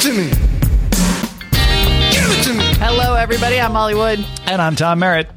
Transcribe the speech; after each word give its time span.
It 0.00 0.04
to 0.04 0.12
me. 0.12 0.28
Give 2.10 2.30
it 2.30 2.44
to 2.44 2.54
me. 2.54 2.64
Hello, 2.78 3.14
everybody. 3.14 3.60
I'm 3.60 3.72
Molly 3.72 3.94
Wood, 3.94 4.24
And 4.46 4.62
I'm 4.62 4.74
Tom 4.76 4.98
Merritt. 5.00 5.28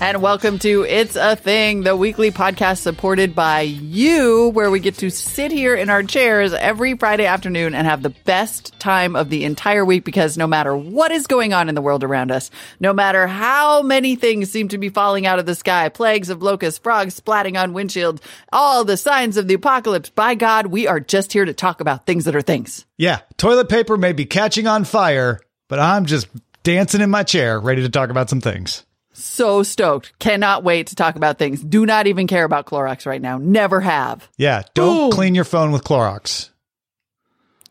And 0.00 0.20
welcome 0.20 0.58
to 0.58 0.84
It's 0.84 1.16
a 1.16 1.36
Thing, 1.36 1.82
the 1.82 1.96
weekly 1.96 2.30
podcast 2.30 2.78
supported 2.78 3.34
by 3.34 3.60
you, 3.60 4.50
where 4.50 4.70
we 4.70 4.80
get 4.80 4.96
to 4.98 5.10
sit 5.10 5.52
here 5.52 5.74
in 5.74 5.88
our 5.88 6.02
chairs 6.02 6.52
every 6.52 6.96
Friday 6.96 7.26
afternoon 7.26 7.74
and 7.74 7.86
have 7.86 8.02
the 8.02 8.10
best 8.10 8.78
time 8.78 9.14
of 9.14 9.30
the 9.30 9.44
entire 9.44 9.84
week 9.84 10.04
because 10.04 10.36
no 10.36 10.46
matter 10.46 10.76
what 10.76 11.12
is 11.12 11.26
going 11.26 11.52
on 11.52 11.68
in 11.68 11.74
the 11.74 11.80
world 11.80 12.02
around 12.02 12.32
us, 12.32 12.50
no 12.80 12.92
matter 12.92 13.26
how 13.26 13.82
many 13.82 14.16
things 14.16 14.50
seem 14.50 14.68
to 14.68 14.78
be 14.78 14.88
falling 14.88 15.26
out 15.26 15.38
of 15.38 15.46
the 15.46 15.54
sky, 15.54 15.88
plagues 15.88 16.28
of 16.28 16.42
locusts, 16.42 16.80
frogs 16.80 17.18
splatting 17.18 17.60
on 17.60 17.72
windshields, 17.72 18.20
all 18.52 18.84
the 18.84 18.96
signs 18.96 19.36
of 19.36 19.48
the 19.48 19.54
apocalypse, 19.54 20.10
by 20.10 20.34
God, 20.34 20.66
we 20.66 20.86
are 20.86 21.00
just 21.00 21.32
here 21.32 21.44
to 21.44 21.54
talk 21.54 21.80
about 21.80 22.04
things 22.04 22.24
that 22.24 22.36
are 22.36 22.42
things. 22.42 22.84
Yeah, 22.98 23.20
toilet 23.38 23.68
paper 23.68 23.96
may 23.96 24.12
be 24.12 24.26
catching 24.26 24.66
on 24.66 24.84
fire, 24.84 25.40
but 25.68 25.78
I'm 25.78 26.04
just 26.04 26.28
dancing 26.64 27.00
in 27.00 27.10
my 27.10 27.22
chair, 27.22 27.60
ready 27.60 27.82
to 27.82 27.88
talk 27.88 28.10
about 28.10 28.28
some 28.28 28.40
things. 28.40 28.84
So 29.14 29.62
stoked. 29.62 30.18
Cannot 30.18 30.64
wait 30.64 30.88
to 30.88 30.96
talk 30.96 31.16
about 31.16 31.38
things. 31.38 31.62
Do 31.62 31.86
not 31.86 32.06
even 32.06 32.26
care 32.26 32.44
about 32.44 32.66
Clorox 32.66 33.06
right 33.06 33.22
now. 33.22 33.38
Never 33.38 33.80
have. 33.80 34.28
Yeah, 34.36 34.62
don't 34.74 35.12
clean 35.12 35.34
your 35.34 35.44
phone 35.44 35.70
with 35.72 35.84
Clorox 35.84 36.50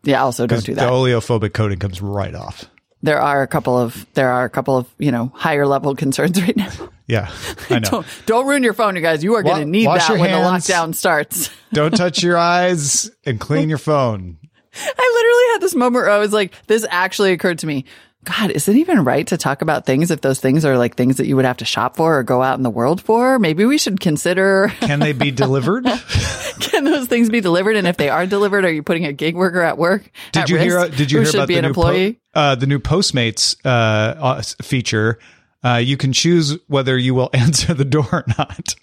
Yeah, 0.04 0.24
also 0.24 0.48
don't 0.48 0.64
do 0.66 0.74
that. 0.76 0.86
the 0.86 0.92
oleophobic 0.92 1.54
coating 1.54 1.80
comes 1.80 2.02
right 2.02 2.34
off. 2.34 2.66
There 3.02 3.20
are 3.20 3.42
a 3.42 3.48
couple 3.48 3.78
of 3.78 4.06
there 4.14 4.32
are 4.32 4.46
a 4.46 4.50
couple 4.50 4.78
of, 4.78 4.88
you 4.98 5.12
know, 5.12 5.32
higher 5.36 5.68
level 5.68 5.94
concerns 6.04 6.42
right 6.42 6.56
now. 6.56 6.72
Yeah, 7.08 7.30
I 7.70 7.80
know. 7.80 7.90
don't 7.90 8.06
don't 8.26 8.48
ruin 8.48 8.64
your 8.64 8.74
phone, 8.74 8.96
you 8.96 9.02
guys. 9.02 9.22
You 9.24 9.36
are 9.36 9.44
Wa- 9.44 9.52
going 9.52 9.66
to 9.66 9.70
need 9.70 9.88
that 9.88 10.10
when 10.12 10.30
hands. 10.30 10.66
the 10.68 10.74
lockdown 10.74 10.96
starts. 10.96 11.50
don't 11.74 11.94
touch 11.96 12.24
your 12.24 12.38
eyes 12.38 13.12
and 13.26 13.40
clean 13.42 13.68
your 13.68 13.78
phone. 13.78 14.38
I 14.76 15.12
literally 15.14 15.52
had 15.54 15.62
this 15.62 15.76
moment 15.76 16.06
where 16.06 16.10
I 16.10 16.18
was 16.20 16.32
like, 16.32 16.54
this 16.68 16.86
actually 16.90 17.34
occurred 17.34 17.60
to 17.60 17.68
me. 17.68 17.84
God, 18.24 18.52
is 18.52 18.68
it 18.68 18.76
even 18.78 19.04
right 19.04 19.26
to 19.28 19.38
talk 19.38 19.62
about 19.62 19.86
things 19.86 20.12
if 20.12 20.22
those 20.22 20.40
things 20.40 20.66
are 20.66 20.78
like 20.78 20.96
things 20.96 21.18
that 21.18 21.28
you 21.28 21.36
would 21.36 21.46
have 21.46 21.58
to 21.58 21.66
shop 21.66 21.98
for 21.98 22.20
or 22.20 22.24
go 22.24 22.42
out 22.42 22.58
in 22.58 22.64
the 22.64 22.70
world 22.70 23.02
for? 23.02 23.40
Maybe 23.40 23.66
we 23.66 23.78
should 23.78 24.00
consider 24.00 24.72
Can 24.80 25.00
they 25.00 25.14
be 25.14 25.32
delivered? 25.32 25.86
can 26.60 26.84
those 26.84 27.08
things 27.08 27.30
be 27.30 27.42
delivered? 27.42 27.76
And 27.76 27.88
if 27.88 27.98
they 27.98 28.10
are 28.10 28.26
delivered, 28.26 28.66
are 28.66 28.72
you 28.72 28.84
putting 28.84 29.06
a 29.06 29.14
gig 29.14 29.36
worker 29.36 29.62
at 29.62 29.78
work? 29.78 30.10
Did 30.32 30.44
at 30.44 30.50
you 30.50 30.58
hear? 30.58 30.88
Did 30.90 31.12
you 31.12 31.22
hear 31.22 31.30
about 31.30 31.48
the 31.48 31.56
an 31.56 31.62
new 31.64 31.68
employee? 31.70 32.14
Po- 32.34 32.40
uh, 32.40 32.56
the 32.56 32.68
new 32.68 32.80
Postmates 32.80 33.56
uh, 33.66 33.70
uh, 33.70 34.42
feature? 34.62 35.20
Uh, 35.64 35.76
you 35.76 35.98
can 35.98 36.14
choose 36.14 36.58
whether 36.68 36.98
you 36.98 37.16
will 37.16 37.30
answer 37.34 37.74
the 37.74 37.86
door 37.86 38.08
or 38.12 38.26
not. 38.38 38.76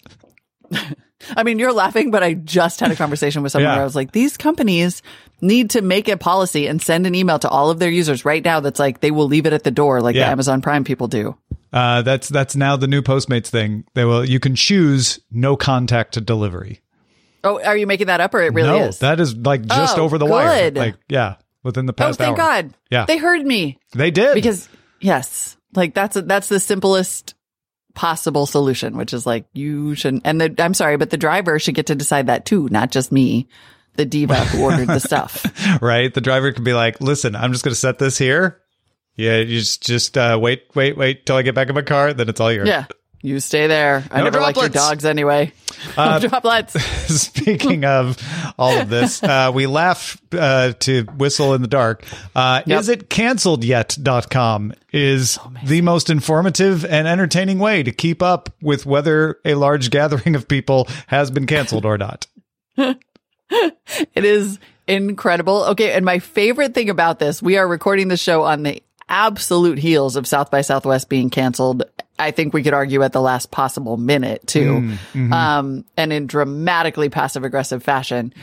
I 1.35 1.43
mean, 1.43 1.59
you're 1.59 1.73
laughing, 1.73 2.11
but 2.11 2.23
I 2.23 2.33
just 2.33 2.79
had 2.79 2.91
a 2.91 2.95
conversation 2.95 3.41
with 3.43 3.51
someone 3.51 3.69
Yeah. 3.69 3.73
where 3.75 3.81
I 3.81 3.85
was 3.85 3.95
like, 3.95 4.11
these 4.11 4.37
companies 4.37 5.01
need 5.41 5.71
to 5.71 5.81
make 5.81 6.07
a 6.07 6.17
policy 6.17 6.67
and 6.67 6.81
send 6.81 7.07
an 7.07 7.15
email 7.15 7.39
to 7.39 7.49
all 7.49 7.69
of 7.69 7.79
their 7.79 7.89
users 7.89 8.25
right 8.25 8.43
now 8.45 8.59
that's 8.59 8.79
like 8.79 8.99
they 9.01 9.11
will 9.11 9.27
leave 9.27 9.45
it 9.45 9.53
at 9.53 9.63
the 9.63 9.71
door 9.71 10.01
like 10.01 10.15
Yeah. 10.15 10.25
the 10.25 10.31
Amazon 10.31 10.61
Prime 10.61 10.83
people 10.83 11.07
do. 11.07 11.35
Uh, 11.73 12.01
that's 12.01 12.27
that's 12.29 12.55
now 12.55 12.75
the 12.75 12.87
new 12.87 13.01
Postmates 13.01 13.47
thing. 13.47 13.85
They 13.93 14.03
will. 14.05 14.23
You 14.25 14.39
can 14.39 14.55
choose 14.55 15.19
no 15.31 15.55
contact 15.55 16.13
to 16.15 16.21
delivery. 16.21 16.81
Oh, 17.43 17.63
are 17.63 17.75
you 17.77 17.87
making 17.87 18.07
that 18.07 18.19
up 18.21 18.33
or 18.35 18.41
it 18.41 18.53
really 18.53 18.67
no, 18.79 18.85
is? 18.89 18.99
that 18.99 19.19
is 19.19 19.35
like 19.35 19.65
just 19.65 19.97
Oh, 19.97 20.01
over 20.03 20.17
the 20.17 20.25
wire. 20.25 20.69
Like 20.69 20.95
yeah, 21.09 21.35
within 21.63 21.85
the 21.85 21.93
past. 21.93 22.19
oh, 22.21 22.25
thank 22.25 22.37
hour. 22.37 22.61
God. 22.63 22.73
Yeah, 22.91 23.05
They 23.05 23.17
heard 23.17 23.45
me 23.45 23.79
they 23.93 24.11
did 24.11 24.35
because 24.35 24.67
yes, 24.99 25.57
like 25.73 25.93
that's, 25.95 26.17
that's 26.21 26.49
the 26.49 26.59
simplest 26.59 27.33
possible 27.93 28.45
solution, 28.45 28.97
which 28.97 29.13
is 29.13 29.25
like 29.25 29.45
you 29.53 29.95
shouldn't, 29.95 30.23
and 30.25 30.41
the, 30.41 30.55
I'm 30.59 30.73
sorry, 30.73 30.97
but 30.97 31.09
the 31.09 31.17
driver 31.17 31.59
should 31.59 31.75
get 31.75 31.87
to 31.87 31.95
decide 31.95 32.27
that 32.27 32.45
too, 32.45 32.67
not 32.69 32.91
just 32.91 33.11
me, 33.11 33.47
the 33.95 34.05
diva 34.05 34.35
who 34.45 34.63
ordered 34.63 34.87
the 34.87 34.99
stuff. 34.99 35.45
right. 35.81 36.13
The 36.13 36.21
driver 36.21 36.51
could 36.51 36.63
be 36.63 36.73
like, 36.73 37.01
"Listen, 37.01 37.35
I'm 37.35 37.51
just 37.51 37.63
going 37.63 37.73
to 37.73 37.79
set 37.79 37.99
this 37.99 38.17
here. 38.17 38.61
Yeah, 39.15 39.37
you 39.37 39.59
just 39.59 39.83
just 39.83 40.17
uh, 40.17 40.39
wait, 40.41 40.63
wait, 40.75 40.97
wait 40.97 41.25
till 41.25 41.35
I 41.35 41.41
get 41.41 41.55
back 41.55 41.69
in 41.69 41.75
my 41.75 41.81
car. 41.81 42.13
Then 42.13 42.29
it's 42.29 42.39
all 42.39 42.51
yours." 42.51 42.67
Yeah. 42.67 42.85
You 43.23 43.39
stay 43.39 43.67
there. 43.67 44.03
I 44.09 44.19
No 44.19 44.23
never 44.25 44.39
liked 44.39 44.57
your 44.59 44.69
dogs 44.69 45.05
anyway. 45.05 45.53
Uh, 45.97 46.19
no 46.21 46.27
droplets. 46.27 46.73
Speaking 47.21 47.85
of 47.85 48.21
all 48.59 48.77
of 48.77 48.87
this, 48.87 49.23
uh, 49.23 49.51
we 49.51 49.65
laugh 49.65 50.21
uh, 50.31 50.73
to 50.73 51.03
whistle 51.17 51.55
in 51.55 51.63
the 51.63 51.67
dark. 51.67 52.05
Uh, 52.35 52.61
Yep. 52.67 52.79
Is 52.79 52.89
it 52.89 53.09
canceled 53.09 53.63
yet.com 53.63 54.73
is 54.93 55.39
the 55.63 55.81
most 55.81 56.11
informative 56.11 56.85
and 56.85 57.07
entertaining 57.07 57.57
way 57.57 57.81
to 57.81 57.91
keep 57.91 58.21
up 58.21 58.51
with 58.61 58.85
whether 58.85 59.39
a 59.43 59.55
large 59.55 59.89
gathering 59.89 60.35
of 60.35 60.47
people 60.47 60.87
has 61.07 61.31
been 61.31 61.47
canceled 61.47 61.83
or 61.85 61.97
not. 61.97 62.27
It 62.77 64.23
is 64.23 64.59
incredible. 64.87 65.63
Okay. 65.69 65.91
And 65.93 66.05
my 66.05 66.19
favorite 66.19 66.73
thing 66.75 66.89
about 66.91 67.17
this, 67.19 67.41
we 67.41 67.57
are 67.57 67.67
recording 67.67 68.07
the 68.07 68.17
show 68.17 68.43
on 68.43 68.63
the 68.63 68.83
absolute 69.09 69.77
heels 69.77 70.15
of 70.15 70.25
South 70.25 70.49
by 70.49 70.61
Southwest 70.61 71.09
being 71.09 71.29
canceled. 71.29 71.83
I 72.21 72.31
think 72.31 72.53
we 72.53 72.63
could 72.63 72.73
argue 72.73 73.01
at 73.03 73.13
the 73.13 73.21
last 73.21 73.51
possible 73.51 73.97
minute 73.97 74.45
too. 74.47 74.97
Um, 75.33 75.85
and 75.97 76.13
in 76.13 76.27
dramatically 76.27 77.09
passive 77.09 77.43
aggressive 77.43 77.83
fashion. 77.83 78.33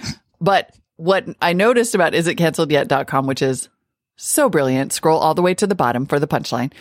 But 0.41 0.75
what 0.97 1.27
I 1.41 1.53
noticed 1.53 1.95
about 1.95 2.13
isitcanceledyet.com, 2.13 3.27
which 3.27 3.43
is 3.43 3.69
so 4.17 4.49
brilliant, 4.49 4.93
scroll 4.93 5.19
all 5.19 5.35
the 5.35 5.43
way 5.43 5.55
to 5.55 5.67
the 5.67 5.75
bottom 5.75 6.07
for 6.07 6.19
the 6.19 6.29
punchline, 6.29 6.73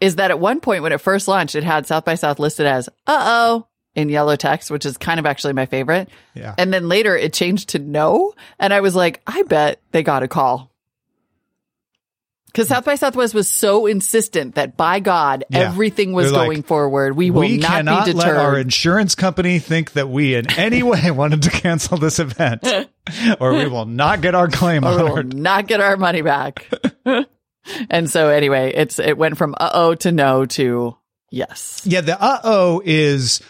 is 0.00 0.16
that 0.16 0.30
at 0.30 0.38
one 0.38 0.60
point 0.60 0.82
when 0.82 0.92
it 0.92 1.00
first 1.00 1.28
launched, 1.28 1.54
it 1.54 1.64
had 1.64 1.86
South 1.86 2.04
by 2.04 2.14
South 2.14 2.38
listed 2.38 2.66
as 2.66 2.88
uh 3.06 3.24
oh 3.24 3.66
in 3.94 4.08
yellow 4.08 4.36
text, 4.36 4.70
which 4.70 4.84
is 4.84 4.96
kind 4.96 5.20
of 5.20 5.26
actually 5.26 5.52
my 5.52 5.66
favorite. 5.66 6.08
Yeah. 6.34 6.54
And 6.58 6.72
then 6.74 6.88
later 6.88 7.16
it 7.16 7.32
changed 7.32 7.70
to 7.70 7.78
no. 7.78 8.34
And 8.58 8.74
I 8.74 8.80
was 8.80 8.94
like, 8.94 9.22
I 9.26 9.42
bet 9.44 9.80
they 9.92 10.02
got 10.02 10.22
a 10.22 10.28
call. 10.28 10.70
Because 12.54 12.68
South 12.68 12.84
by 12.84 12.94
Southwest 12.94 13.34
was 13.34 13.48
so 13.48 13.86
insistent 13.86 14.54
that 14.54 14.76
by 14.76 15.00
God, 15.00 15.44
Yeah. 15.50 15.62
everything 15.62 16.12
was 16.12 16.30
like, 16.30 16.46
going 16.46 16.62
forward. 16.62 17.16
We 17.16 17.32
will 17.32 17.40
we 17.40 17.56
not 17.56 17.70
cannot 17.72 18.06
be 18.06 18.12
let 18.12 18.36
our 18.36 18.56
insurance 18.56 19.16
company 19.16 19.58
think 19.58 19.94
that 19.94 20.08
we 20.08 20.36
in 20.36 20.48
any 20.52 20.84
way 20.84 21.10
wanted 21.10 21.42
to 21.42 21.50
cancel 21.50 21.98
this 21.98 22.20
event, 22.20 22.64
or 23.40 23.54
we 23.54 23.66
will 23.66 23.86
not 23.86 24.20
get 24.20 24.36
our 24.36 24.46
claim 24.46 24.84
or 24.84 24.96
we 24.96 25.10
will 25.10 25.22
not 25.24 25.66
get 25.66 25.80
our 25.80 25.96
money 25.96 26.22
back. 26.22 26.70
and 27.90 28.08
so 28.08 28.28
anyway, 28.28 28.72
it's 28.72 29.00
it 29.00 29.18
went 29.18 29.36
from 29.36 29.56
uh 29.58 29.70
oh 29.74 29.96
to 29.96 30.12
no 30.12 30.46
to 30.46 30.96
yes. 31.32 31.82
Yeah, 31.84 32.02
the 32.02 32.22
uh 32.22 32.38
oh 32.44 32.82
is 32.84 33.40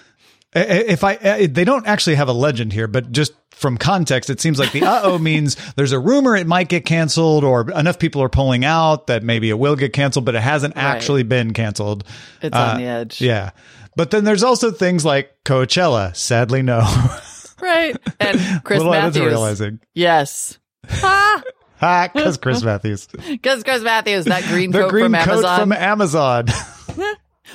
if 0.55 1.05
I 1.05 1.47
they 1.47 1.65
don't 1.65 1.87
actually 1.87 2.17
have 2.17 2.29
a 2.29 2.33
legend 2.33 2.73
here, 2.73 2.87
but 2.87 3.11
just 3.13 3.33
from 3.51 3.77
context, 3.79 4.31
it 4.31 4.41
seems 4.41 4.59
like 4.59 4.73
the 4.73 4.83
uh 4.83 5.01
oh 5.05 5.19
means 5.31 5.57
there's 5.77 5.93
a 5.93 5.99
rumor 5.99 6.37
it 6.37 6.47
might 6.47 6.69
get 6.69 6.85
canceled, 6.85 7.45
or 7.45 7.71
enough 7.73 7.99
people 7.99 8.23
are 8.23 8.29
pulling 8.29 8.65
out 8.65 9.07
that 9.09 9.23
maybe 9.23 9.49
it 9.51 9.59
will 9.59 9.77
get 9.77 9.93
canceled, 9.93 10.25
but 10.25 10.35
it 10.35 10.43
hasn't 10.43 10.77
actually 10.77 11.23
been 11.23 11.53
canceled. 11.53 12.05
It's 12.43 12.55
Uh, 12.57 12.61
on 12.61 12.77
the 12.81 12.85
edge. 12.87 13.21
Yeah, 13.21 13.51
but 13.97 14.11
then 14.11 14.25
there's 14.25 14.43
also 14.43 14.71
things 14.71 15.05
like 15.05 15.33
Coachella. 15.45 16.15
Sadly, 16.17 16.63
no. 16.63 16.81
Right. 17.63 17.97
And 18.21 18.63
Chris 18.63 18.79
Little 18.79 18.93
Matthews. 18.93 19.25
editorializing. 19.33 19.79
Yes. 19.95 20.59
Ah, 21.03 21.43
Ha, 21.81 22.11
because 22.13 22.37
Chris 22.37 22.63
Matthews, 22.63 23.07
because 23.29 23.63
Chris 23.63 23.83
Matthews, 23.83 24.27
that 24.27 24.43
green 24.45 24.71
the 24.71 24.81
coat 24.81 24.91
green 24.91 25.05
from 25.07 25.15
coat 25.15 25.45
Amazon, 25.45 25.61
from 25.61 25.73
Amazon. 25.73 26.47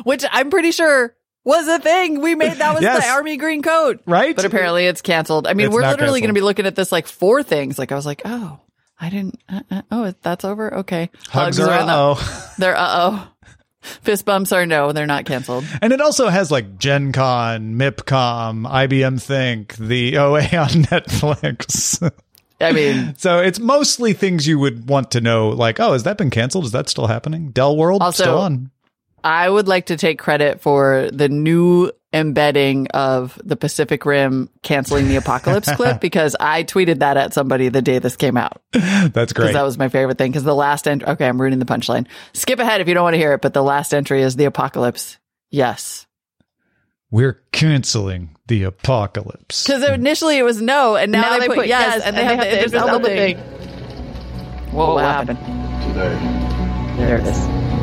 which 0.04 0.24
I'm 0.32 0.50
pretty 0.50 0.72
sure 0.72 1.14
was 1.50 1.68
a 1.68 1.80
thing. 1.80 2.22
We 2.22 2.36
made 2.36 2.54
that 2.54 2.74
was 2.74 2.82
Yes. 2.84 3.04
the 3.06 3.12
army 3.12 3.36
green 3.38 3.62
coat, 3.62 4.00
Right? 4.06 4.36
But 4.36 4.46
apparently 4.46 4.86
it's 4.86 5.02
canceled. 5.02 5.48
I 5.48 5.54
mean, 5.54 5.68
It's 5.68 5.74
we're 5.76 5.82
literally 5.82 6.22
going 6.22 6.30
to 6.30 6.34
be 6.34 6.42
looking 6.42 6.66
at 6.66 6.76
this 6.76 6.92
like 6.92 7.08
four 7.08 7.44
things. 7.44 7.78
Like 7.78 7.92
I 7.92 7.96
was 7.96 8.06
like, 8.06 8.22
oh, 8.26 8.60
I 9.02 9.10
didn't. 9.10 9.40
Uh, 9.50 9.62
uh, 9.72 9.82
oh, 9.92 10.14
that's 10.22 10.46
over. 10.46 10.74
Okay, 10.80 11.10
Hugs 11.28 11.60
are 11.60 11.64
in 11.80 11.88
the- 11.88 11.92
uh 11.94 12.16
oh. 12.18 12.54
They're 12.58 12.76
uh 12.78 12.88
oh. 12.90 13.28
Fist 13.82 14.26
bumps 14.26 14.52
are 14.52 14.66
no. 14.66 14.92
They're 14.92 15.08
not 15.08 15.24
canceled. 15.26 15.64
And 15.82 15.94
it 15.94 16.02
also 16.02 16.28
has 16.28 16.52
like 16.52 16.78
Gen 16.78 17.14
Con, 17.14 17.76
MIPCOM, 17.76 18.70
IBM 18.70 19.22
Think, 19.22 19.76
the 19.78 20.18
OA 20.18 20.42
on 20.42 20.68
Netflix. 20.92 22.12
I 22.60 22.74
mean, 22.74 23.16
so 23.18 23.40
it's 23.40 23.58
mostly 23.58 24.12
things 24.12 24.46
you 24.46 24.60
would 24.60 24.90
want 24.90 25.12
to 25.12 25.22
know, 25.22 25.50
like, 25.50 25.80
oh, 25.80 25.94
has 25.94 26.04
that 26.04 26.18
been 26.18 26.30
canceled? 26.30 26.66
Is 26.66 26.74
that 26.74 26.90
still 26.90 27.08
happening? 27.08 27.52
Dell 27.52 27.78
World 27.78 28.02
Also- 28.02 28.24
still 28.24 28.38
on? 28.40 28.70
I 29.24 29.50
would 29.50 29.68
like 29.68 29.88
to 29.88 29.98
take 29.98 30.20
credit 30.20 30.62
for 30.62 31.10
the 31.12 31.30
new 31.30 31.92
embedding 32.12 32.88
of 32.88 33.40
the 33.44 33.56
Pacific 33.56 34.06
Rim 34.06 34.50
canceling 34.64 35.08
the 35.08 35.18
apocalypse 35.18 35.72
clip 35.74 36.02
because 36.02 36.36
I 36.40 36.64
tweeted 36.64 37.00
that 37.00 37.18
at 37.18 37.34
somebody 37.34 37.70
the 37.70 37.82
day 37.82 38.00
this 38.00 38.16
came 38.16 38.38
out. 38.38 38.62
That's 38.72 39.34
great. 39.34 39.34
Because 39.34 39.54
that 39.54 39.64
was 39.64 39.78
my 39.78 39.90
favorite 39.90 40.18
thing. 40.18 40.32
Because 40.32 40.44
the 40.44 40.56
last 40.56 40.88
entry, 40.88 41.08
okay, 41.10 41.28
I'm 41.28 41.40
ruining 41.40 41.60
the 41.60 41.66
punchline. 41.66 42.08
Skip 42.34 42.60
ahead 42.60 42.82
if 42.82 42.88
you 42.88 42.94
don't 42.94 43.04
want 43.04 43.14
to 43.14 43.20
hear 43.20 43.34
it, 43.34 43.42
but 43.42 43.54
the 43.54 43.64
last 43.64 43.94
entry 43.94 44.22
is 44.22 44.36
the 44.36 44.46
apocalypse. 44.46 45.18
Yes. 45.52 46.08
We're 47.12 47.42
canceling 47.52 48.38
the 48.48 48.64
apocalypse. 48.64 49.66
Because 49.66 49.84
initially 49.84 50.38
it 50.38 50.44
was 50.44 50.62
no, 50.62 50.96
and 50.96 51.12
now, 51.12 51.40
they, 51.40 51.48
put, 51.48 51.68
yes, 51.68 52.04
and, 52.04 52.16
they 52.16 52.24
have 52.24 52.40
the 52.40 52.58
Idris 52.58 52.74
Elba 52.74 53.06
thing. 53.06 53.38
Whoa, 54.72 54.94
what 54.94 55.04
happened? 55.04 55.40
Today, 55.88 56.16
There 56.98 57.18
it 57.18 57.26
is. 57.26 57.79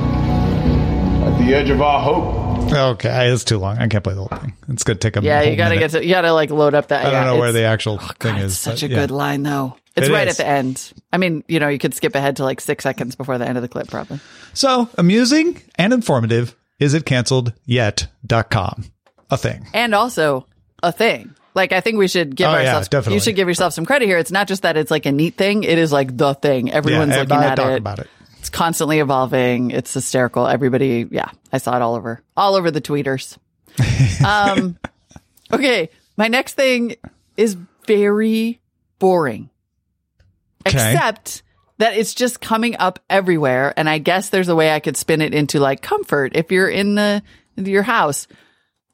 At 1.47 1.51
the 1.51 1.55
edge 1.57 1.71
of 1.71 1.81
our 1.81 2.01
hope, 2.01 2.73
Okay, 2.73 3.31
it's 3.33 3.45
too 3.45 3.59
long. 3.59 3.79
I 3.79 3.87
can't 3.87 4.03
play 4.03 4.15
the 4.15 4.25
whole 4.25 4.39
thing. 4.39 4.53
It's 4.69 4.83
gonna 4.83 4.99
take 4.99 5.17
a 5.17 5.23
Yeah, 5.23 5.41
whole 5.41 5.49
you 5.51 5.57
gotta 5.57 5.77
minute. 5.77 5.93
get 5.93 5.99
to, 6.01 6.05
you 6.05 6.13
gotta 6.13 6.33
like 6.33 6.51
load 6.51 6.75
up 6.75 6.89
that. 6.89 7.01
I 7.07 7.11
don't 7.11 7.13
yeah, 7.13 7.25
know 7.25 7.39
where 7.39 7.53
the 7.53 7.63
actual 7.63 7.99
oh, 8.03 8.07
thing 8.19 8.35
God, 8.35 8.43
is. 8.43 8.53
It's 8.53 8.61
such 8.61 8.81
but 8.81 8.91
a 8.91 8.93
yeah. 8.93 9.01
good 9.03 9.11
line 9.13 9.45
though. 9.45 9.77
It's 9.95 10.09
It 10.09 10.13
right 10.13 10.27
is. 10.27 10.41
at 10.41 10.45
the 10.45 10.51
end. 10.51 10.93
I 11.13 11.19
mean, 11.19 11.45
you 11.47 11.61
know, 11.61 11.69
you 11.69 11.79
could 11.79 11.95
skip 11.95 12.15
ahead 12.17 12.37
to 12.37 12.45
like 12.45 12.61
six 12.61 12.83
seconds 12.83 13.15
before 13.15 13.39
the 13.39 13.47
end 13.49 13.57
of 13.57 13.63
the 13.63 13.69
clip, 13.69 13.89
probably. 13.89 14.19
So 14.53 14.89
amusing 14.99 15.63
and 15.77 15.93
informative. 15.93 16.57
Is 16.81 16.93
it 16.93 17.07
canceled 17.07 17.53
yet.com? 17.65 18.85
A 19.31 19.37
thing. 19.37 19.67
and 19.73 19.95
also 19.95 20.47
a 20.83 20.91
thing. 20.93 21.35
Like 21.55 21.73
I 21.73 21.81
think 21.81 21.99
we 21.99 22.09
should 22.09 22.35
give 22.37 22.49
Oh, 22.49 22.53
ourselves. 22.53 22.89
definitely. 22.89 23.15
You 23.15 23.21
should 23.21 23.37
give 23.37 23.49
yourself 23.49 23.73
some 23.73 23.87
credit 23.87 24.07
here. 24.07 24.19
It's 24.19 24.31
not 24.33 24.47
just 24.49 24.63
that 24.63 24.77
it's 24.77 24.91
like 24.91 25.07
a 25.07 25.13
neat 25.13 25.37
thing. 25.37 25.63
It 25.65 25.79
is 25.79 25.91
like 25.93 26.17
the 26.17 26.35
thing. 26.35 26.71
Everyone's 26.73 27.13
yeah, 27.13 27.21
looking 27.21 27.37
at 27.39 27.55
talk 27.57 27.71
it. 27.71 27.79
about 27.79 27.99
it. 28.01 28.09
It's 28.47 28.51
constantly 28.57 29.01
evolving. 29.01 29.73
It's 29.73 29.93
hysterical. 29.93 30.47
Everybody, 30.47 31.05
yeah, 31.11 31.31
I 31.53 31.59
saw 31.59 31.75
it 31.75 31.83
all 31.83 31.97
over, 31.97 32.23
all 32.37 32.55
over 32.55 32.71
the 32.71 32.81
tweeters. 32.81 33.39
um, 34.25 34.79
okay, 35.53 35.91
my 36.17 36.29
next 36.29 36.55
thing 36.55 36.95
is 37.37 37.57
very 37.89 38.61
boring, 39.01 39.51
Okay. 40.65 40.77
except 40.93 41.43
that 41.79 41.97
it's 41.97 42.15
just 42.15 42.41
coming 42.41 42.77
up 42.79 43.01
everywhere. 43.11 43.75
And 43.77 43.89
I 43.89 43.99
guess 43.99 44.29
there's 44.29 44.49
a 44.49 44.55
way 44.55 44.73
I 44.73 44.79
could 44.79 44.97
spin 44.97 45.23
it 45.23 45.35
into 45.35 45.59
like 45.59 45.83
comfort 45.83 46.37
if 46.37 46.53
you're 46.53 46.71
in 46.71 46.95
the 46.95 47.25
your 47.57 47.83
house. 47.83 48.29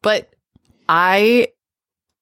But 0.00 0.34
I 0.88 1.48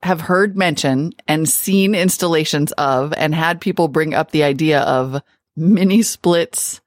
have 0.03 0.21
heard 0.21 0.57
mention 0.57 1.13
and 1.29 1.49
seen 1.49 1.95
installations 1.95 2.73
of 2.73 3.15
and 3.17 3.33
had 3.33 3.61
people 3.61 3.87
bring 3.87 4.15
up 4.15 4.33
the 4.33 4.43
idea 4.43 4.81
of 4.81 5.23
mini 5.57 6.03
splits 6.03 6.81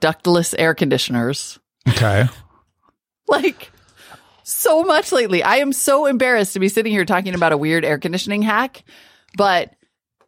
ductless 0.00 0.54
air 0.54 0.74
conditioners 0.74 1.58
Okay. 1.88 2.26
like 3.28 3.70
so 4.42 4.82
much 4.82 5.12
lately. 5.12 5.42
I 5.42 5.56
am 5.56 5.72
so 5.72 6.06
embarrassed 6.06 6.54
to 6.54 6.60
be 6.60 6.68
sitting 6.68 6.92
here 6.92 7.04
talking 7.04 7.34
about 7.34 7.52
a 7.52 7.56
weird 7.56 7.84
air 7.84 7.98
conditioning 7.98 8.42
hack, 8.42 8.82
but 9.36 9.74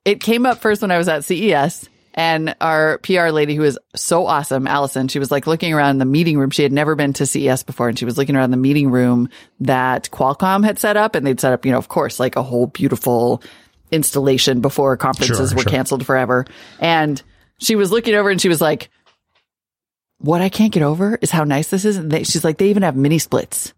it 0.05 0.21
came 0.21 0.47
up 0.47 0.59
first 0.59 0.83
when 0.83 0.91
I 0.91 0.99
was 0.99 1.09
at 1.09 1.25
CES 1.25 1.89
and 2.15 2.55
our 2.61 2.99
PR 2.99 3.29
lady 3.29 3.55
who 3.55 3.63
is 3.63 3.79
so 3.95 4.27
awesome, 4.27 4.67
Allison, 4.67 5.09
she 5.09 5.19
was 5.19 5.31
like 5.31 5.47
looking 5.47 5.73
around 5.73 5.99
the 5.99 6.05
meeting 6.05 6.39
room. 6.39 6.51
She 6.51 6.63
had 6.63 6.73
never 6.73 6.95
been 6.95 7.13
to 7.15 7.27
CES 7.27 7.63
before 7.63 7.89
and 7.89 7.99
she 7.99 8.05
was 8.05 8.19
looking 8.19 8.37
around 8.37 8.51
the 8.51 8.57
meeting 8.57 8.91
room 8.91 9.29
that 9.61 10.11
Qualcomm 10.11 10.65
had 10.65 10.79
set 10.79 10.97
up 10.97 11.15
and 11.15 11.27
they'd 11.27 11.41
set 11.41 11.53
up, 11.53 11.65
you 11.65 11.73
know, 11.73 11.79
of 11.79 11.89
course, 11.89 12.19
like 12.21 12.37
a 12.37 12.43
whole 12.43 12.67
beautiful 12.67 13.43
installation 13.91 14.61
before 14.61 14.97
conferences 14.97 15.51
Sure, 15.51 15.57
were 15.57 15.63
sure. 15.63 15.71
canceled 15.71 16.05
forever. 16.07 16.47
And 16.79 17.23
she 17.59 17.77
was 17.77 17.91
looking 17.93 18.15
over 18.15 18.31
and 18.31 18.41
she 18.41 18.49
was 18.49 18.61
like, 18.61 18.91
what 20.21 20.41
I 20.43 20.49
can't 20.49 20.73
get 20.73 20.83
over 20.83 21.19
is 21.21 21.31
how 21.31 21.45
nice 21.45 21.69
this 21.69 21.85
is. 21.85 21.97
And 21.97 22.11
they, 22.11 22.25
she's 22.25 22.45
like, 22.45 22.59
they 22.59 22.71
even 22.71 22.83
have 22.83 22.97
mini 22.97 23.19
splits. 23.19 23.67
And 23.67 23.75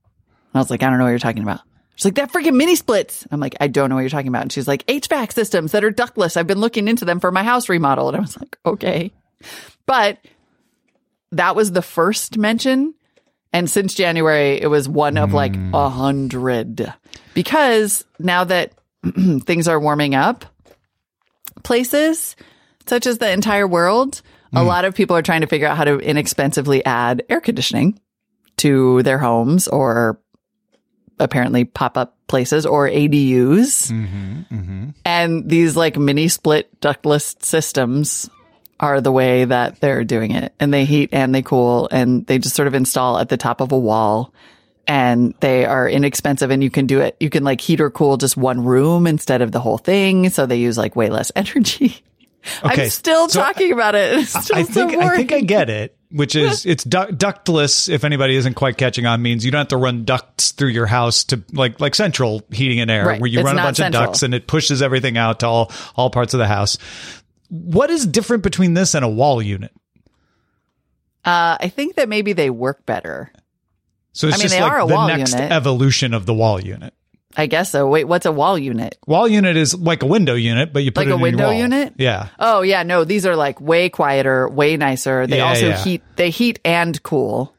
I 0.55 0.59
was 0.59 0.71
like, 0.71 0.83
I 0.83 0.91
don't 0.91 0.99
know 0.99 1.05
what 1.05 1.11
you're 1.11 1.19
talking 1.19 1.43
about. 1.43 1.61
She's 1.95 2.07
like, 2.07 2.15
that 2.17 2.33
freaking 2.33 2.57
mini 2.57 2.75
splits. 2.75 3.27
I'm 3.31 3.39
like, 3.39 3.57
I 3.61 3.69
don't 3.69 3.89
know 3.89 3.95
what 3.95 4.01
you're 4.01 4.11
talking 4.11 4.29
about. 4.29 4.43
And 4.43 4.53
she's 4.53 4.67
like, 4.67 4.85
HVAC 4.87 5.33
systems 5.33 5.73
that 5.73 5.85
are 5.85 5.91
ductless. 5.91 6.37
I've 6.37 6.47
been 6.47 6.61
looking 6.61 6.89
into 6.89 7.05
them 7.05 7.21
for 7.21 7.31
my 7.31 7.45
house 7.45 7.69
remodel. 7.69 8.09
And 8.09 8.17
I 8.17 8.21
was 8.21 8.37
like, 8.39 8.59
okay. 8.67 9.13
But 9.87 10.19
that 11.31 11.55
was 11.55 11.73
the 11.73 11.83
first 11.83 12.37
mention. 12.37 12.95
And 13.53 13.71
since 13.71 13.95
January, 13.95 14.61
it 14.61 14.69
was 14.69 14.89
one 14.89 15.17
of 15.19 15.33
like 15.33 15.53
mm. 15.53 15.71
a 15.75 15.91
hundred 15.91 16.93
because 17.35 18.05
now 18.19 18.45
that 18.45 18.73
things 19.43 19.69
are 19.69 19.79
warming 19.79 20.15
up, 20.15 20.47
places 21.63 22.35
such 22.87 23.07
as 23.07 23.19
the 23.19 23.31
entire 23.31 23.67
world, 23.67 24.23
a 24.55 24.63
lot 24.63 24.85
of 24.85 24.95
people 24.95 25.17
are 25.17 25.23
trying 25.23 25.41
to 25.43 25.47
figure 25.47 25.67
out 25.67 25.77
how 25.77 25.85
to 25.85 25.99
inexpensively 25.99 26.85
add 26.85 27.25
air 27.29 27.41
conditioning 27.41 27.99
to 28.59 29.03
their 29.03 29.19
homes 29.19 29.69
or 29.69 30.21
apparently 31.19 31.65
pop 31.65 31.97
up 31.97 32.17
places 32.27 32.67
or 32.67 32.89
ADUs. 32.89 33.91
Mm-hmm, 33.91 34.41
mm-hmm. 34.55 34.91
And 35.05 35.49
these 35.49 35.77
like 35.77 35.97
mini 35.97 36.29
split 36.29 36.81
ductless 36.81 37.37
systems 37.41 38.29
are 38.81 39.01
the 39.01 39.13
way 39.13 39.45
that 39.45 39.81
they're 39.81 40.05
doing 40.05 40.33
it. 40.33 40.53
And 40.59 40.75
they 40.75 40.85
heat 40.85 41.11
and 41.13 41.35
they 41.35 41.43
cool 41.43 41.89
and 41.91 42.27
they 42.27 42.39
just 42.39 42.57
sort 42.57 42.69
of 42.69 42.75
install 42.75 43.19
at 43.19 43.29
the 43.29 43.37
top 43.37 43.61
of 43.61 43.73
a 43.73 43.79
wall. 43.79 44.35
And 44.89 45.35
they 45.41 45.65
are 45.65 45.89
inexpensive 45.89 46.51
and 46.51 46.63
you 46.63 46.71
can 46.71 46.87
do 46.87 47.01
it. 47.01 47.17
You 47.21 47.31
can 47.31 47.45
like 47.45 47.61
heat 47.61 47.81
or 47.81 47.91
cool 47.91 48.17
just 48.17 48.37
one 48.37 48.65
room 48.65 49.07
instead 49.07 49.41
of 49.41 49.53
the 49.53 49.61
whole 49.61 49.79
thing. 49.79 50.29
So 50.31 50.45
they 50.45 50.57
use 50.57 50.77
like 50.77 50.97
way 50.97 51.09
less 51.09 51.31
energy. 51.37 52.03
Okay, 52.65 52.85
I'm 52.85 52.91
still 52.91 53.29
so 53.29 53.41
talking 53.41 53.73
about 53.73 53.95
it. 53.95 54.27
Still 54.27 54.57
I 54.57 54.63
think 54.65 54.93
boring. 54.93 55.09
I 55.11 55.17
think 55.17 55.33
I 55.33 55.41
get 55.41 55.71
it, 55.71 55.97
which 56.11 56.35
is 56.35 56.67
it's 56.67 56.83
du- 56.85 57.13
ductless. 57.13 57.89
If 57.89 58.03
anybody 58.05 58.35
isn't 58.37 58.55
quite 58.55 58.77
catching 58.77 59.07
on, 59.07 59.23
means 59.23 59.45
you 59.45 59.51
don't 59.53 59.61
have 59.61 59.69
to 59.69 59.77
run 59.77 60.05
ducts 60.05 60.51
through 60.53 60.71
your 60.71 60.87
house 60.87 61.25
to 61.25 61.43
like 61.53 61.79
like 61.81 61.95
central 61.95 62.43
heating 62.51 62.81
and 62.81 62.91
air, 62.91 63.07
Right. 63.07 63.21
where 63.21 63.29
you 63.31 63.39
It's 63.41 63.47
run 63.47 63.59
a 63.59 63.63
bunch 63.63 63.77
central. 63.77 64.03
of 64.03 64.09
ducts 64.09 64.23
and 64.25 64.35
it 64.35 64.47
pushes 64.49 64.83
everything 64.83 65.17
out 65.17 65.41
to 65.41 65.47
all 65.47 65.71
all 65.95 66.11
parts 66.11 66.35
of 66.35 66.39
the 66.39 66.47
house. 66.49 66.79
What 67.49 67.91
is 67.91 68.07
different 68.07 68.43
between 68.43 68.75
this 68.75 68.95
and 68.95 69.05
a 69.05 69.09
wall 69.09 69.41
unit? 69.41 69.73
Uh, 71.25 71.57
I 71.61 71.69
think 71.73 71.95
that 71.97 72.09
maybe 72.09 72.33
they 72.33 72.51
work 72.51 72.85
better. 72.87 73.31
So 74.13 74.27
it's 74.27 74.37
I 74.37 74.39
mean, 74.39 74.49
just 74.49 74.61
like 74.61 74.89
the 74.89 75.07
next 75.17 75.33
unit. 75.35 75.53
evolution 75.53 76.13
of 76.15 76.27
the 76.27 76.35
wall 76.35 76.61
unit. 76.61 76.93
I 77.37 77.47
guess 77.47 77.71
so. 77.71 77.87
Wait, 77.89 78.05
what's 78.05 78.27
a 78.27 78.33
wall 78.33 78.59
unit? 78.59 78.99
Wall 79.07 79.27
unit 79.27 79.57
is 79.57 79.75
like 79.75 80.03
a 80.03 80.07
window 80.07 80.35
unit, 80.35 80.73
but 80.73 80.83
you 80.85 80.93
put 80.93 81.07
Like 81.07 81.09
it 81.09 81.13
a 81.13 81.17
window 81.17 81.51
unit? 81.51 81.95
Yeah. 81.97 82.29
Oh 82.39 82.63
yeah, 82.63 82.83
no, 82.83 83.05
these 83.05 83.25
are 83.27 83.37
like 83.37 83.61
way 83.61 83.89
quieter, 83.89 84.49
way 84.49 84.77
nicer. 84.77 85.27
They 85.27 85.39
Yeah, 85.39 85.49
also 85.49 85.69
yeah. 85.69 85.83
heat 85.83 86.03
they 86.17 86.31
heat 86.31 86.61
and 86.65 87.03
cool. 87.03 87.55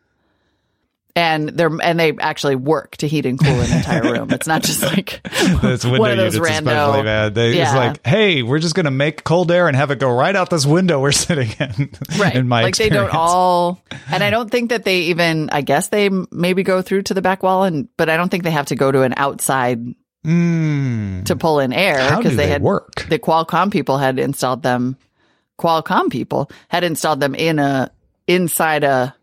And 1.16 1.50
they're 1.50 1.70
and 1.84 2.00
they 2.00 2.18
actually 2.18 2.56
work 2.56 2.98
to 2.98 3.08
heat 3.08 3.28
and 3.28 3.40
cool 3.40 3.54
an 3.54 3.72
entire 3.78 4.02
room. 4.02 4.32
It's 4.32 4.48
not 4.48 4.64
just 4.64 4.82
like 4.82 5.22
That's 5.62 5.86
window 5.86 6.00
one 6.00 6.10
of 6.12 6.18
those 6.18 6.34
units 6.34 6.50
rando. 6.52 6.62
especially 6.88 7.04
bad. 7.04 7.36
They, 7.36 7.62
It's 7.62 7.74
like, 7.76 8.04
hey, 8.04 8.42
we're 8.42 8.58
just 8.58 8.74
going 8.74 8.86
to 8.86 8.92
make 8.92 9.24
cold 9.24 9.52
air 9.52 9.68
and 9.68 9.78
have 9.78 9.92
it 9.92 10.00
go 10.00 10.10
right 10.10 10.36
out 10.36 10.50
this 10.50 10.66
window 10.66 11.00
we're 11.00 11.12
sitting 11.12 11.50
in. 11.60 11.92
right. 12.18 12.34
In 12.36 12.48
my 12.48 12.64
like 12.64 12.78
they 12.78 12.90
don't 12.90 13.14
all, 13.14 13.84
and 14.12 14.24
I 14.24 14.32
don't 14.32 14.50
think 14.50 14.72
that 14.72 14.86
they 14.86 15.02
even. 15.02 15.52
I 15.52 15.62
guess 15.62 15.90
they 15.90 16.10
maybe 16.32 16.64
go 16.64 16.82
through 16.82 17.04
to 17.04 17.14
the 17.14 17.22
back 17.22 17.44
wall, 17.44 17.64
and 17.64 17.90
but 17.96 18.10
I 18.10 18.18
don't 18.18 18.30
think 18.30 18.44
they 18.44 18.50
have 18.52 18.66
to 18.68 18.76
go 18.76 18.92
to 18.92 19.04
an 19.04 19.14
outside 19.16 19.84
Mm. 20.26 21.26
to 21.26 21.36
pull 21.36 21.60
in 21.60 21.74
air 21.74 22.16
because 22.18 22.38
they, 22.38 22.46
they 22.46 22.48
had 22.48 22.62
work? 22.62 23.06
The 23.10 23.20
Qualcomm 23.20 23.72
people 23.72 23.98
had 23.98 24.18
installed 24.20 24.64
them. 24.64 24.96
Qualcomm 25.60 26.10
people 26.10 26.50
had 26.70 26.84
installed 26.86 27.20
them 27.20 27.36
in 27.36 27.60
a 27.60 27.92
inside 28.26 28.84
a 28.86 29.14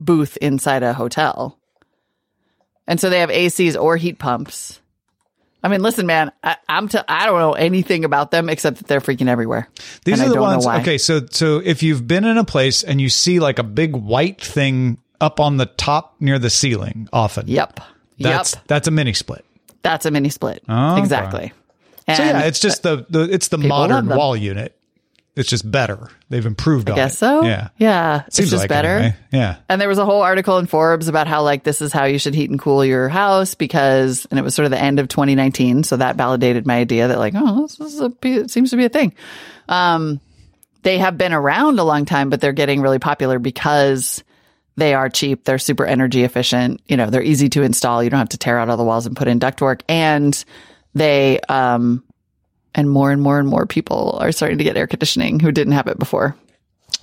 booth 0.00 0.36
inside 0.38 0.82
a 0.82 0.92
hotel, 0.92 1.58
and 2.86 3.00
so 3.00 3.10
they 3.10 3.20
have 3.20 3.30
ACs 3.30 3.80
or 3.80 3.96
heat 3.96 4.18
pumps. 4.18 4.80
I 5.62 5.68
mean, 5.68 5.82
listen, 5.82 6.06
man, 6.06 6.30
I, 6.42 6.56
I'm 6.68 6.88
t- 6.88 6.98
I 7.08 7.26
don't 7.26 7.40
know 7.40 7.52
anything 7.52 8.04
about 8.04 8.30
them 8.30 8.48
except 8.48 8.78
that 8.78 8.86
they're 8.86 9.00
freaking 9.00 9.28
everywhere. 9.28 9.68
These 10.04 10.20
are 10.20 10.28
the 10.28 10.40
ones. 10.40 10.66
Okay, 10.66 10.98
so 10.98 11.26
so 11.30 11.60
if 11.64 11.82
you've 11.82 12.06
been 12.06 12.24
in 12.24 12.38
a 12.38 12.44
place 12.44 12.84
and 12.84 13.00
you 13.00 13.08
see 13.08 13.40
like 13.40 13.58
a 13.58 13.64
big 13.64 13.96
white 13.96 14.40
thing 14.40 14.98
up 15.20 15.40
on 15.40 15.56
the 15.56 15.66
top 15.66 16.14
near 16.20 16.38
the 16.38 16.50
ceiling, 16.50 17.08
often. 17.12 17.48
Yep. 17.48 17.80
That's 18.20 18.54
yep. 18.54 18.64
that's 18.66 18.88
a 18.88 18.90
mini 18.90 19.14
split. 19.14 19.44
That's 19.82 20.06
a 20.06 20.10
mini 20.10 20.28
split. 20.28 20.62
Exactly. 20.68 21.52
So 22.06 22.22
yeah, 22.22 22.44
it's 22.44 22.60
just 22.60 22.82
the, 22.82 23.04
the 23.10 23.22
it's 23.30 23.48
the 23.48 23.58
modern 23.58 24.08
wall 24.08 24.34
unit. 24.36 24.77
It's 25.38 25.48
just 25.48 25.70
better. 25.70 26.10
They've 26.28 26.44
improved 26.44 26.88
it. 26.88 26.92
I 26.92 26.94
on 26.94 26.96
guess 26.96 27.14
it. 27.14 27.18
so. 27.18 27.44
Yeah. 27.44 27.68
Yeah. 27.78 28.24
It's 28.26 28.36
Seems 28.36 28.50
just 28.50 28.62
like 28.62 28.68
better. 28.68 28.88
anyway. 28.88 29.16
Yeah. 29.32 29.56
And 29.68 29.80
there 29.80 29.88
was 29.88 29.98
a 29.98 30.04
whole 30.04 30.22
article 30.22 30.58
in 30.58 30.66
Forbes 30.66 31.06
about 31.06 31.28
how 31.28 31.42
like 31.42 31.62
this 31.62 31.80
is 31.80 31.92
how 31.92 32.04
you 32.06 32.18
should 32.18 32.34
heat 32.34 32.50
and 32.50 32.58
cool 32.58 32.84
your 32.84 33.08
house 33.08 33.54
because, 33.54 34.26
and 34.30 34.38
it 34.38 34.42
was 34.42 34.54
sort 34.54 34.64
of 34.64 34.72
the 34.72 34.80
end 34.82 34.98
of 34.98 35.08
2019. 35.08 35.84
So 35.84 35.96
that 35.98 36.16
validated 36.16 36.66
my 36.66 36.76
idea 36.78 37.08
that 37.08 37.18
like, 37.18 37.34
oh, 37.36 37.62
this 37.68 37.78
is 37.80 38.00
a, 38.00 38.12
it 38.22 38.50
seems 38.50 38.70
to 38.70 38.76
be 38.76 38.84
a 38.84 38.88
thing. 38.88 39.14
Um, 39.68 40.20
they 40.82 40.98
have 40.98 41.16
been 41.16 41.32
around 41.32 41.78
a 41.78 41.84
long 41.84 42.04
time, 42.04 42.30
but 42.30 42.40
they're 42.40 42.52
getting 42.52 42.80
really 42.80 42.98
popular 42.98 43.38
because 43.38 44.24
they 44.76 44.94
are 44.94 45.08
cheap. 45.08 45.44
They're 45.44 45.58
super 45.58 45.84
energy 45.84 46.24
efficient. 46.24 46.80
You 46.86 46.96
know, 46.96 47.10
they're 47.10 47.22
easy 47.22 47.48
to 47.50 47.62
install. 47.62 48.02
You 48.02 48.10
don't 48.10 48.18
have 48.18 48.28
to 48.30 48.38
tear 48.38 48.58
out 48.58 48.68
all 48.68 48.76
the 48.76 48.84
walls 48.84 49.06
and 49.06 49.16
put 49.16 49.28
in 49.28 49.38
ductwork. 49.40 49.82
And 49.88 50.44
they, 50.94 51.40
um, 51.48 52.02
and 52.78 52.88
more 52.88 53.10
and 53.10 53.20
more 53.20 53.38
and 53.38 53.48
more 53.48 53.66
people 53.66 54.16
are 54.22 54.32
starting 54.32 54.56
to 54.58 54.64
get 54.64 54.76
air 54.76 54.86
conditioning 54.86 55.40
who 55.40 55.50
didn't 55.52 55.72
have 55.74 55.88
it 55.88 55.98
before. 55.98 56.36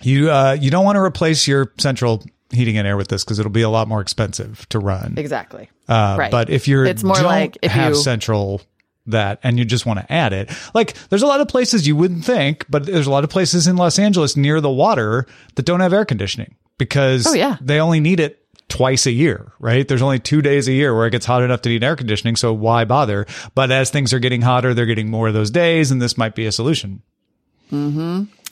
You 0.02 0.32
uh 0.32 0.58
you 0.60 0.72
don't 0.72 0.86
want 0.86 0.96
to 0.96 1.02
replace 1.02 1.48
your 1.48 1.72
central 1.78 2.24
heating 2.52 2.78
and 2.78 2.88
air 2.88 2.96
with 2.98 3.08
this 3.10 3.24
because 3.24 3.40
it'll 3.40 3.52
be 3.52 3.62
a 3.64 3.70
lot 3.70 3.88
more 3.88 4.02
expensive 4.02 4.68
to 4.70 4.80
run. 4.80 5.16
Exactly. 5.18 5.70
Uh, 5.88 6.16
right. 6.18 6.32
But 6.32 6.50
if 6.50 6.68
you're 6.68 6.86
It's 6.86 7.04
more 7.04 7.20
like 7.22 7.58
if 7.62 7.72
have 7.72 7.94
you- 7.94 7.96
central 8.00 8.62
that 9.08 9.40
and 9.44 9.60
you 9.60 9.66
just 9.66 9.86
want 9.86 10.00
to 10.00 10.12
add 10.12 10.34
it, 10.34 10.50
like 10.74 10.94
there's 11.10 11.22
a 11.22 11.28
lot 11.28 11.42
of 11.42 11.48
places 11.48 11.86
you 11.86 11.96
wouldn't 11.96 12.26
think, 12.26 12.66
but 12.70 12.86
there's 12.86 13.08
a 13.08 13.12
lot 13.12 13.24
of 13.24 13.30
places 13.30 13.68
in 13.68 13.76
Los 13.76 14.00
Angeles 14.00 14.36
near 14.38 14.62
the 14.62 14.70
water 14.72 15.28
that 15.56 15.66
don't 15.66 15.80
have 15.82 15.94
air 15.94 16.06
conditioning 16.06 16.56
because 16.78 17.28
Oh, 17.28 17.34
yeah. 17.34 17.58
they 17.62 17.80
only 17.80 18.00
need 18.00 18.20
it 18.20 18.45
twice 18.70 19.06
a 19.06 19.12
year, 19.12 19.54
right? 19.60 19.88
There's 19.88 20.02
only 20.02 20.20
two 20.20 20.42
days 20.42 20.68
a 20.68 20.74
year 20.74 20.96
where 20.96 21.08
it 21.08 21.12
gets 21.12 21.26
hot 21.26 21.44
enough 21.44 21.62
to 21.64 21.70
need 21.70 21.84
air 21.84 21.96
conditioning, 21.96 22.36
so 22.36 22.54
why 22.54 22.86
bother? 22.86 23.26
But 23.54 23.72
as 23.72 23.90
things 23.90 24.14
are 24.14 24.20
getting 24.20 24.42
hotter, 24.42 24.74
they're 24.74 24.86
getting 24.86 25.10
more 25.10 25.28
of 25.28 25.34
those 25.34 25.52
days, 25.52 25.92
and 25.92 26.02
this 26.02 26.18
might 26.18 26.36
be 26.36 26.46
a 26.46 26.52
solution. 26.52 27.02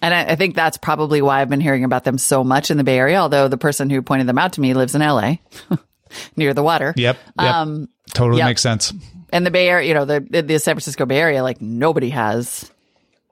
And 0.02 0.14
I, 0.14 0.32
I 0.32 0.36
think 0.36 0.56
that's 0.56 0.78
probably 0.78 1.22
why 1.22 1.42
I've 1.42 1.50
been 1.50 1.62
hearing 1.62 1.84
about 1.84 2.04
them 2.04 2.18
so 2.18 2.44
much 2.44 2.70
in 2.70 2.78
the 2.78 2.84
Bay 2.84 2.98
Area. 2.98 3.20
Although 3.20 3.48
the 3.48 3.58
person 3.58 3.90
who 3.90 4.02
pointed 4.02 4.28
them 4.28 4.38
out 4.38 4.54
to 4.54 4.62
me 4.62 4.74
lives 4.74 4.96
in 4.96 5.02
LA, 5.02 5.36
near 6.36 6.54
the 6.54 6.64
water. 6.64 6.94
Yep. 6.98 7.18
yep. 7.40 7.54
Um, 7.54 7.88
totally 8.14 8.40
yep. 8.40 8.48
makes 8.48 8.62
sense. 8.62 8.94
And 9.32 9.46
the 9.46 9.52
Bay 9.52 9.70
Area, 9.70 9.88
you 9.88 9.94
know, 9.94 10.06
the 10.06 10.20
the 10.20 10.60
San 10.60 10.76
Francisco 10.76 11.06
Bay 11.06 11.20
Area, 11.20 11.42
like 11.42 11.62
nobody 11.62 12.10
has 12.10 12.70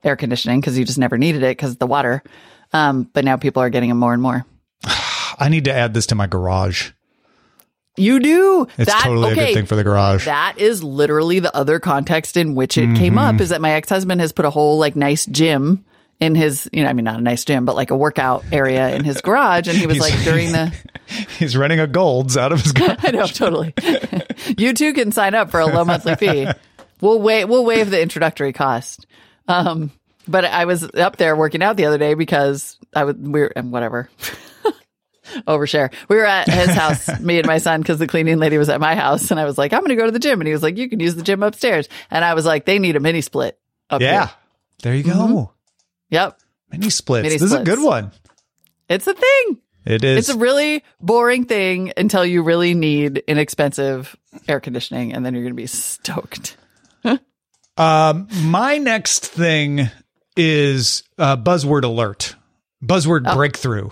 air 0.04 0.16
conditioning 0.16 0.60
because 0.60 0.78
you 0.78 0.86
just 0.86 0.98
never 0.98 1.18
needed 1.18 1.44
it 1.44 1.58
because 1.58 1.72
of 1.72 1.80
the 1.80 1.88
water. 1.88 2.24
Um, 2.74 3.04
but 3.14 3.26
now 3.26 3.38
people 3.38 3.62
are 3.62 3.70
getting 3.70 3.90
them 3.90 3.98
more 4.00 4.14
and 4.14 4.22
more. 4.22 4.46
I 5.40 5.50
need 5.50 5.66
to 5.66 5.74
add 5.74 5.94
this 5.94 6.08
to 6.08 6.16
my 6.16 6.28
garage. 6.28 6.92
You 7.98 8.20
do. 8.20 8.68
It's 8.78 8.92
that, 8.92 9.04
totally 9.04 9.32
okay, 9.34 9.42
a 9.44 9.46
good 9.48 9.54
thing 9.54 9.66
for 9.66 9.76
the 9.76 9.84
garage. 9.84 10.26
That 10.26 10.56
is 10.58 10.82
literally 10.84 11.40
the 11.40 11.56
other 11.56 11.80
context 11.80 12.38
in 12.38 12.56
which 12.56 12.78
it 12.78 12.96
came 12.96 13.14
Mm-hmm. 13.16 13.18
up 13.18 13.42
is 13.42 13.50
that 13.50 13.60
my 13.62 13.72
ex 13.72 13.90
husband 13.90 14.22
has 14.22 14.32
put 14.32 14.46
a 14.46 14.50
whole 14.50 14.78
like 14.80 14.96
nice 14.96 15.26
gym 15.26 15.84
in 16.22 16.36
his, 16.36 16.70
you 16.72 16.84
know, 16.84 16.90
I 16.90 16.94
mean, 16.94 17.04
not 17.04 17.20
a 17.20 17.22
nice 17.22 17.44
gym, 17.44 17.66
but 17.66 17.76
like 17.76 17.92
a 17.92 17.98
workout 17.98 18.46
area 18.52 18.96
in 18.96 19.04
his 19.04 19.20
garage. 19.22 19.68
And 19.68 19.78
he 19.78 19.88
was 19.88 20.00
like 20.02 20.18
during 20.24 20.52
the, 20.52 20.74
He's 21.38 21.58
running 21.58 21.80
a 21.80 21.88
golds 21.88 22.38
out 22.38 22.52
of 22.54 22.62
his 22.62 22.72
garage. 22.74 22.98
I 23.04 23.12
know, 23.12 23.26
totally. 23.28 23.74
you 24.58 24.74
too 24.74 24.94
can 24.94 25.12
sign 25.12 25.36
up 25.36 25.52
for 25.52 25.60
a 25.60 25.66
low 25.66 25.84
monthly 25.84 26.16
fee. 26.16 26.48
We'll 27.02 27.20
wait, 27.20 27.46
we'll 27.46 27.66
waive 27.66 27.90
the 27.90 28.02
introductory 28.02 28.54
cost. 28.54 29.06
Um, 29.48 29.92
but 30.28 30.46
I 30.46 30.66
was 30.66 30.84
up 30.94 31.18
there 31.18 31.36
working 31.36 31.62
out 31.64 31.76
the 31.76 31.86
other 31.88 31.98
day 31.98 32.14
because 32.14 32.78
I 32.96 33.04
would, 33.04 33.28
we're, 33.28 33.52
and 33.56 33.72
whatever. 33.74 34.08
Overshare. 35.48 35.94
We 36.10 36.16
were 36.18 36.26
at 36.26 36.48
his 36.50 36.70
house, 36.70 37.20
me 37.22 37.38
and 37.40 37.48
my 37.48 37.58
son, 37.58 37.82
because 37.82 38.00
the 38.00 38.08
cleaning 38.08 38.38
lady 38.40 38.58
was 38.58 38.70
at 38.70 38.80
my 38.80 38.96
house, 38.96 39.32
and 39.32 39.40
I 39.40 39.46
was 39.46 39.58
like, 39.58 39.74
"I'm 39.74 39.80
going 39.82 39.90
to 39.90 39.96
go 39.96 40.06
to 40.06 40.12
the 40.12 40.20
gym," 40.20 40.40
and 40.42 40.48
he 40.48 40.54
was 40.54 40.64
like, 40.64 40.78
"You 40.78 40.90
can 40.90 41.00
use 41.00 41.16
the 41.16 41.24
gym 41.24 41.44
upstairs," 41.44 41.88
and 42.10 42.24
I 42.24 42.34
was 42.34 42.46
like, 42.46 42.66
"They 42.66 42.80
need 42.80 42.96
a 42.96 43.00
mini 43.00 43.22
split." 43.22 43.58
Up 43.90 44.02
Yeah. 44.02 44.28
here. 44.28 44.36
There 44.84 44.96
you 44.96 45.04
go. 45.04 45.52
Yep, 46.10 46.40
Mini 46.72 46.90
splits. 46.90 47.24
Mini 47.24 47.36
this 47.36 47.42
is 47.42 47.54
a 47.54 47.64
good 47.64 47.82
one. 47.82 48.12
it's 48.90 49.06
a 49.08 49.14
thing. 49.14 49.58
It 49.86 50.04
is. 50.04 50.18
It's 50.20 50.30
a 50.30 50.38
really 50.38 50.84
boring 51.00 51.46
thing 51.46 51.92
until 51.98 52.26
you 52.26 52.44
really 52.44 52.74
need 52.74 53.18
inexpensive 53.28 54.16
air 54.48 54.60
conditioning, 54.60 55.14
and 55.14 55.26
then 55.26 55.34
you're 55.34 55.44
going 55.44 55.54
to 55.54 55.62
be 55.62 55.68
stoked. 55.68 56.56
um, 57.78 58.28
my 58.44 58.78
next 58.78 59.26
thing 59.26 59.90
is 60.38 61.04
uh, 61.18 61.36
buzzword 61.38 61.84
alert, 61.84 62.36
buzzword 62.84 63.34
breakthrough. 63.34 63.90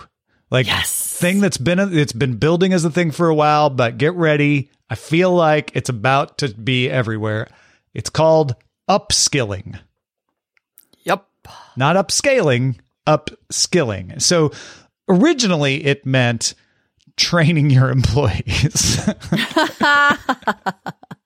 Like. 0.52 0.68
Yes. 0.68 1.14
thing 1.20 1.42
that's 1.42 1.58
been 1.58 1.80
it's 1.80 2.14
been 2.14 2.38
building 2.38 2.72
as 2.74 2.86
a 2.86 2.90
thing 2.90 3.12
for 3.12 3.28
a 3.28 3.36
while, 3.36 3.70
but 3.70 3.98
get 3.98 4.14
ready. 4.16 4.70
I 4.90 4.96
feel 4.96 5.32
like 5.32 5.72
it's 5.76 5.90
about 5.90 6.38
to 6.40 6.50
be 6.54 6.90
everywhere. 6.90 7.48
It's 7.94 8.10
called 8.10 8.56
upskilling. 8.90 9.80
Yep. 11.04 11.26
not 11.76 11.96
upscaling, 11.96 12.80
upskilling. 13.06 14.22
So 14.22 14.52
originally 15.08 15.86
it 15.86 16.06
meant 16.06 16.56
training 17.18 17.70
your 17.70 17.90
employees. 17.98 19.00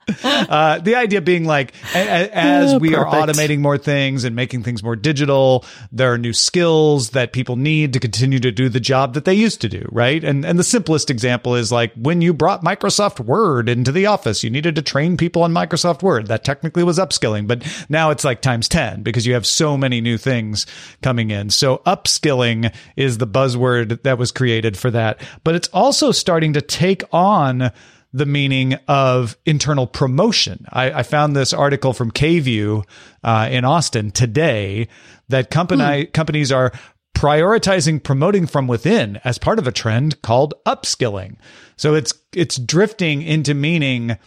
Uh, 0.23 0.79
the 0.79 0.95
idea 0.95 1.21
being 1.21 1.45
like, 1.45 1.73
a- 1.95 1.97
a- 1.99 2.29
as 2.35 2.79
we 2.79 2.95
are 2.95 3.05
automating 3.05 3.59
more 3.59 3.77
things 3.77 4.23
and 4.23 4.35
making 4.35 4.61
things 4.63 4.83
more 4.83 4.95
digital, 4.95 5.63
there 5.91 6.11
are 6.13 6.17
new 6.17 6.33
skills 6.33 7.11
that 7.11 7.31
people 7.33 7.55
need 7.55 7.93
to 7.93 7.99
continue 7.99 8.39
to 8.39 8.51
do 8.51 8.67
the 8.69 8.79
job 8.79 9.13
that 9.13 9.25
they 9.25 9.33
used 9.33 9.61
to 9.61 9.69
do, 9.69 9.87
right? 9.91 10.23
And 10.23 10.45
and 10.45 10.59
the 10.59 10.63
simplest 10.63 11.09
example 11.09 11.55
is 11.55 11.71
like 11.71 11.93
when 11.95 12.21
you 12.21 12.33
brought 12.33 12.63
Microsoft 12.63 13.19
Word 13.19 13.69
into 13.69 13.91
the 13.91 14.05
office, 14.05 14.43
you 14.43 14.49
needed 14.49 14.75
to 14.75 14.81
train 14.81 15.17
people 15.17 15.43
on 15.43 15.53
Microsoft 15.53 16.03
Word. 16.03 16.27
That 16.27 16.43
technically 16.43 16.83
was 16.83 16.99
upskilling, 16.99 17.47
but 17.47 17.63
now 17.89 18.09
it's 18.11 18.23
like 18.23 18.41
times 18.41 18.67
10 18.69 19.03
because 19.03 19.25
you 19.25 19.33
have 19.33 19.45
so 19.45 19.77
many 19.77 20.01
new 20.01 20.17
things 20.17 20.65
coming 21.01 21.31
in. 21.31 21.49
So 21.49 21.77
upskilling 21.85 22.73
is 22.95 23.17
the 23.17 23.27
buzzword 23.27 24.03
that 24.03 24.17
was 24.17 24.31
created 24.31 24.77
for 24.77 24.91
that, 24.91 25.19
but 25.43 25.55
it's 25.55 25.69
also 25.69 26.11
starting 26.11 26.53
to 26.53 26.61
take 26.61 27.03
on 27.11 27.71
the 28.13 28.25
meaning 28.25 28.75
of 28.87 29.35
internal 29.45 29.87
promotion. 29.87 30.65
I, 30.71 30.91
I 30.99 31.03
found 31.03 31.35
this 31.35 31.51
article 31.51 31.93
from 31.93 32.11
KVUE 32.11 32.85
uh, 33.23 33.49
in 33.51 33.65
Austin 33.65 34.11
today 34.11 34.87
that 35.29 35.49
company 35.49 36.05
companies 36.05 36.51
are 36.51 36.71
prioritizing 37.15 38.03
promoting 38.03 38.45
from 38.47 38.67
within 38.67 39.19
as 39.23 39.37
part 39.37 39.59
of 39.59 39.67
a 39.67 39.71
trend 39.71 40.21
called 40.21 40.53
upskilling. 40.65 41.37
So 41.75 41.95
it's 41.95 42.13
it's 42.33 42.57
drifting 42.57 43.21
into 43.21 43.53
meaning 43.53 44.17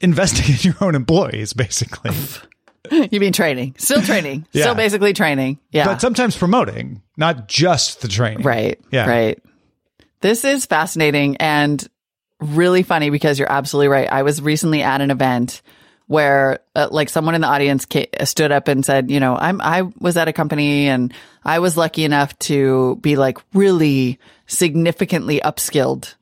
investing 0.00 0.54
in 0.54 0.60
your 0.60 0.76
own 0.80 0.94
employees, 0.94 1.52
basically, 1.52 2.10
You 3.10 3.20
mean 3.20 3.32
training? 3.32 3.74
Still 3.78 4.02
training. 4.02 4.46
Yeah. 4.52 4.64
Still 4.64 4.74
basically 4.74 5.12
training. 5.12 5.58
Yeah. 5.70 5.86
but 5.86 6.00
sometimes 6.00 6.36
promoting, 6.36 7.02
not 7.16 7.48
just 7.48 8.00
the 8.00 8.08
training. 8.08 8.42
Right. 8.42 8.80
Yeah. 8.90 9.08
Right. 9.08 9.42
This 10.20 10.44
is 10.44 10.66
fascinating 10.66 11.36
and 11.38 11.86
really 12.54 12.82
funny 12.82 13.10
because 13.10 13.38
you're 13.38 13.50
absolutely 13.50 13.88
right. 13.88 14.10
I 14.10 14.22
was 14.22 14.40
recently 14.40 14.82
at 14.82 15.00
an 15.00 15.10
event 15.10 15.62
where 16.06 16.60
uh, 16.76 16.88
like 16.90 17.08
someone 17.08 17.34
in 17.34 17.40
the 17.40 17.48
audience 17.48 17.84
ca- 17.84 18.06
stood 18.24 18.52
up 18.52 18.68
and 18.68 18.84
said, 18.84 19.10
you 19.10 19.18
know, 19.20 19.36
I'm 19.36 19.60
I 19.60 19.82
was 19.98 20.16
at 20.16 20.28
a 20.28 20.32
company 20.32 20.88
and 20.88 21.12
I 21.44 21.58
was 21.58 21.76
lucky 21.76 22.04
enough 22.04 22.38
to 22.40 22.96
be 23.00 23.16
like 23.16 23.38
really 23.54 24.18
significantly 24.46 25.40
upskilled. 25.40 26.14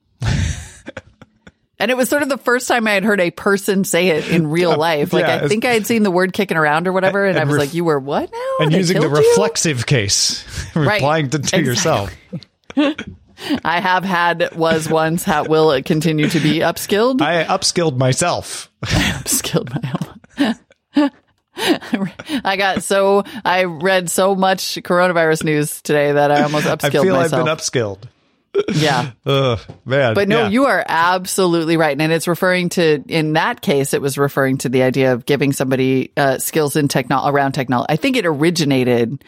And 1.76 1.90
it 1.90 1.96
was 1.96 2.08
sort 2.08 2.22
of 2.22 2.28
the 2.28 2.38
first 2.38 2.68
time 2.68 2.86
I 2.86 2.92
had 2.92 3.02
heard 3.04 3.20
a 3.20 3.30
person 3.32 3.82
say 3.84 4.08
it 4.10 4.30
in 4.30 4.46
real 4.46 4.74
life. 4.76 5.12
Like 5.12 5.26
yeah, 5.26 5.40
I 5.42 5.48
think 5.48 5.64
I 5.64 5.72
had 5.74 5.86
seen 5.86 6.04
the 6.04 6.10
word 6.10 6.32
kicking 6.32 6.56
around 6.56 6.86
or 6.86 6.92
whatever, 6.92 7.26
and, 7.26 7.36
And 7.36 7.40
I 7.42 7.44
was 7.44 7.56
ref- 7.56 7.66
like, 7.66 7.74
"You 7.74 7.84
were 7.84 7.98
what 7.98 8.30
now?" 8.32 8.56
And 8.60 8.74
I 8.74 8.78
using 8.78 8.94
the 9.00 9.08
killed 9.08 9.18
you?" 9.18 9.30
reflexive 9.30 9.84
case, 9.84 10.44
replying 10.76 11.30
to, 11.30 11.38
to 11.40 11.58
Exactly. 11.58 11.64
yourself. 11.66 12.14
I 13.64 13.80
have 13.80 14.04
had, 14.04 14.54
was 14.56 14.88
once, 14.88 15.24
ha 15.24 15.44
will 15.48 15.72
it 15.72 15.84
continue 15.84 16.28
to 16.28 16.40
be 16.40 16.58
upskilled? 16.60 17.20
I 17.20 17.44
upskilled 17.44 17.96
myself. 17.96 18.70
I 18.82 18.86
upskilled 19.22 19.70
my 19.74 20.54
own. 20.98 21.10
I 22.44 22.56
got 22.56 22.82
so, 22.82 23.24
I 23.44 23.64
read 23.64 24.10
so 24.10 24.34
much 24.34 24.74
coronavirus 24.82 25.44
news 25.44 25.82
today 25.82 26.12
that 26.12 26.30
I 26.30 26.42
almost 26.42 26.66
upskilled. 26.66 26.82
Myself. 26.82 26.94
I 26.94 27.02
feel 27.02 27.16
myself. 27.16 27.40
I've 27.40 27.46
been 27.46 27.56
upskilled. 27.56 27.98
yeah. 28.74 29.10
Ugh, 29.26 29.58
man. 29.84 30.14
But 30.14 30.28
no, 30.28 30.42
yeah. 30.42 30.48
you 30.48 30.66
are 30.66 30.84
absolutely 30.86 31.76
right. 31.76 32.00
And 32.00 32.12
it's 32.12 32.28
referring 32.28 32.68
to, 32.70 33.02
in 33.08 33.32
that 33.32 33.60
case, 33.60 33.94
it 33.94 34.00
was 34.00 34.16
referring 34.16 34.58
to 34.58 34.68
the 34.68 34.82
idea 34.82 35.12
of 35.12 35.26
giving 35.26 35.52
somebody 35.52 36.12
uh, 36.16 36.38
skills 36.38 36.76
in 36.76 36.86
techno 36.88 37.26
around 37.26 37.52
technology. 37.52 37.86
I 37.92 37.96
think 37.96 38.16
it 38.16 38.26
originated 38.26 39.24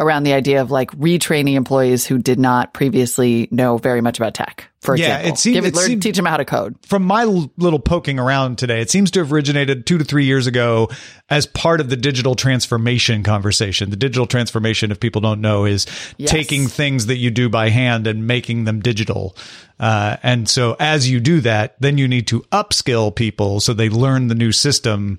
around 0.00 0.24
the 0.24 0.32
idea 0.32 0.60
of 0.62 0.70
like 0.70 0.90
retraining 0.92 1.54
employees 1.54 2.06
who 2.06 2.18
did 2.18 2.38
not 2.40 2.72
previously 2.72 3.46
know 3.52 3.76
very 3.78 4.00
much 4.00 4.18
about 4.18 4.34
tech. 4.34 4.66
For 4.80 4.96
Yeah, 4.96 5.18
example, 5.18 5.50
it 5.50 5.54
Give 5.54 5.64
it 5.66 5.74
learn, 5.74 5.86
seemed- 5.86 6.02
teach 6.02 6.16
them 6.16 6.24
how 6.24 6.38
to 6.38 6.44
code. 6.46 6.74
from 6.86 7.02
my 7.04 7.22
l- 7.24 7.52
little 7.58 7.78
poking 7.78 8.18
around 8.18 8.56
today, 8.56 8.80
it 8.80 8.90
seems 8.90 9.10
to 9.10 9.20
have 9.20 9.30
originated 9.30 9.84
two 9.86 9.98
to 9.98 10.04
three 10.04 10.24
years 10.24 10.46
ago 10.46 10.88
as 11.28 11.44
part 11.44 11.82
of 11.82 11.90
the 11.90 11.96
digital 11.96 12.34
transformation 12.34 13.22
conversation. 13.22 13.90
The 13.90 13.96
digital 13.96 14.26
transformation, 14.26 14.90
if 14.90 14.98
people 14.98 15.20
don't 15.20 15.42
know, 15.42 15.66
is 15.66 15.84
Yes. 16.16 16.30
taking 16.30 16.66
things 16.66 17.04
that 17.06 17.18
you 17.18 17.30
do 17.30 17.50
by 17.50 17.68
hand 17.68 18.06
and 18.06 18.26
making 18.26 18.64
them 18.64 18.80
digital. 18.80 19.36
Uh, 19.78 20.16
and 20.22 20.48
so 20.48 20.76
as 20.80 21.10
you 21.10 21.20
do 21.20 21.40
that, 21.42 21.76
then 21.78 21.98
you 21.98 22.08
need 22.08 22.26
to 22.28 22.40
upskill 22.50 23.14
people 23.14 23.60
so 23.60 23.74
they 23.74 23.90
learn 23.90 24.28
the 24.28 24.34
new 24.34 24.50
system 24.52 25.18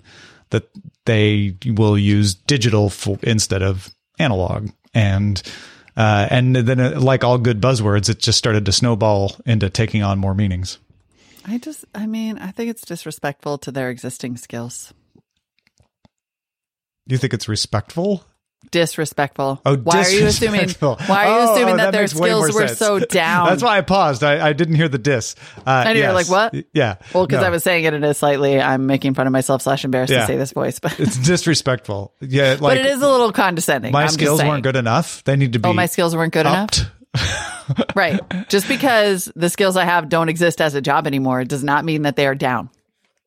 that 0.50 0.64
they 1.06 1.56
will 1.68 1.98
use 1.98 2.34
digital 2.34 2.90
for, 2.90 3.18
instead 3.24 3.62
of 3.62 3.90
analog. 4.22 4.70
And 4.94 5.42
uh, 5.98 6.28
and 6.30 6.56
then, 6.56 6.80
uh, 6.80 7.00
like 7.00 7.24
all 7.24 7.38
good 7.38 7.60
buzzwords, 7.60 8.10
it 8.10 8.20
just 8.20 8.38
started 8.38 8.66
to 8.66 8.72
snowball 8.72 9.36
into 9.46 9.70
taking 9.70 10.04
on 10.04 10.20
more 10.20 10.34
meanings. 10.34 10.80
I 11.46 11.58
just, 11.58 11.86
I 11.94 12.08
mean, 12.08 12.38
I 12.38 12.52
think 12.52 12.70
it's 12.70 12.86
disrespectful 12.86 13.58
to 13.60 13.72
their 13.72 13.90
existing 13.90 14.38
skills. 14.38 14.94
You 17.08 17.18
think 17.18 17.34
it's 17.34 17.50
respectful? 17.50 18.24
Disrespectful. 18.70 19.60
Oh, 19.66 19.76
why 19.78 20.02
are 20.04 20.10
you 20.10 20.28
assuming? 20.28 20.70
Why 20.80 20.96
are 21.26 21.26
you 21.42 21.48
Oh, 21.50 21.54
assuming 21.54 21.74
oh, 21.74 21.78
that, 21.78 21.92
their 21.92 22.08
way 22.20 22.30
more 22.32 22.48
skills 22.48 22.54
were 22.54 22.68
sense. 22.68 22.80
so 22.80 23.00
down? 23.10 23.48
That's 23.48 23.64
why 23.64 23.78
I 23.78 23.82
paused. 23.82 24.24
I, 24.24 24.48
I 24.50 24.54
didn't 24.54 24.76
hear 24.76 24.88
the 24.88 24.98
diss. 24.98 25.36
Uh, 25.66 25.84
And 25.88 25.98
you're 25.98 26.14
like, 26.14 26.30
what? 26.30 26.54
Yeah. 26.74 26.96
Well, 27.14 27.26
because 27.26 27.42
No. 27.42 27.48
I 27.48 27.50
was 27.50 27.64
saying 27.64 27.84
it 27.84 27.94
in 27.94 28.04
a 28.04 28.14
slightly, 28.14 28.62
I'm 28.62 28.86
making 28.86 29.16
fun 29.16 29.28
of 29.28 29.34
myself 29.34 29.62
slash 29.62 29.84
embarrassed 29.84 30.14
Yeah. 30.14 30.22
to 30.22 30.28
say 30.28 30.38
this 30.38 30.54
voice, 30.54 30.80
but 30.80 30.98
It's 31.00 31.18
disrespectful. 31.18 32.14
Yeah, 32.22 32.52
like 32.60 32.62
but 32.62 32.78
it 32.78 32.86
is 32.86 33.02
a 33.02 33.10
little 33.10 33.32
condescending. 33.34 33.92
my 33.92 34.04
I'm 34.04 34.10
skills 34.10 34.42
weren't 34.42 34.64
good 34.64 34.76
enough. 34.78 35.24
They 35.26 35.36
need 35.36 35.54
to 35.54 35.60
be. 35.60 35.68
Oh, 35.68 35.74
my 35.74 35.88
skills 35.88 36.16
weren't 36.16 36.32
good 36.34 36.46
enough. 36.46 36.70
right. 37.96 38.22
Just 38.48 38.68
because 38.68 39.30
the 39.36 39.50
skills 39.50 39.76
I 39.76 39.84
have 39.86 40.08
don't 40.08 40.30
exist 40.30 40.62
as 40.62 40.76
a 40.76 40.82
job 40.82 41.08
anymore 41.08 41.44
does 41.44 41.64
not 41.64 41.84
mean 41.84 42.04
that 42.04 42.16
they 42.16 42.26
are 42.28 42.36
down. 42.36 42.70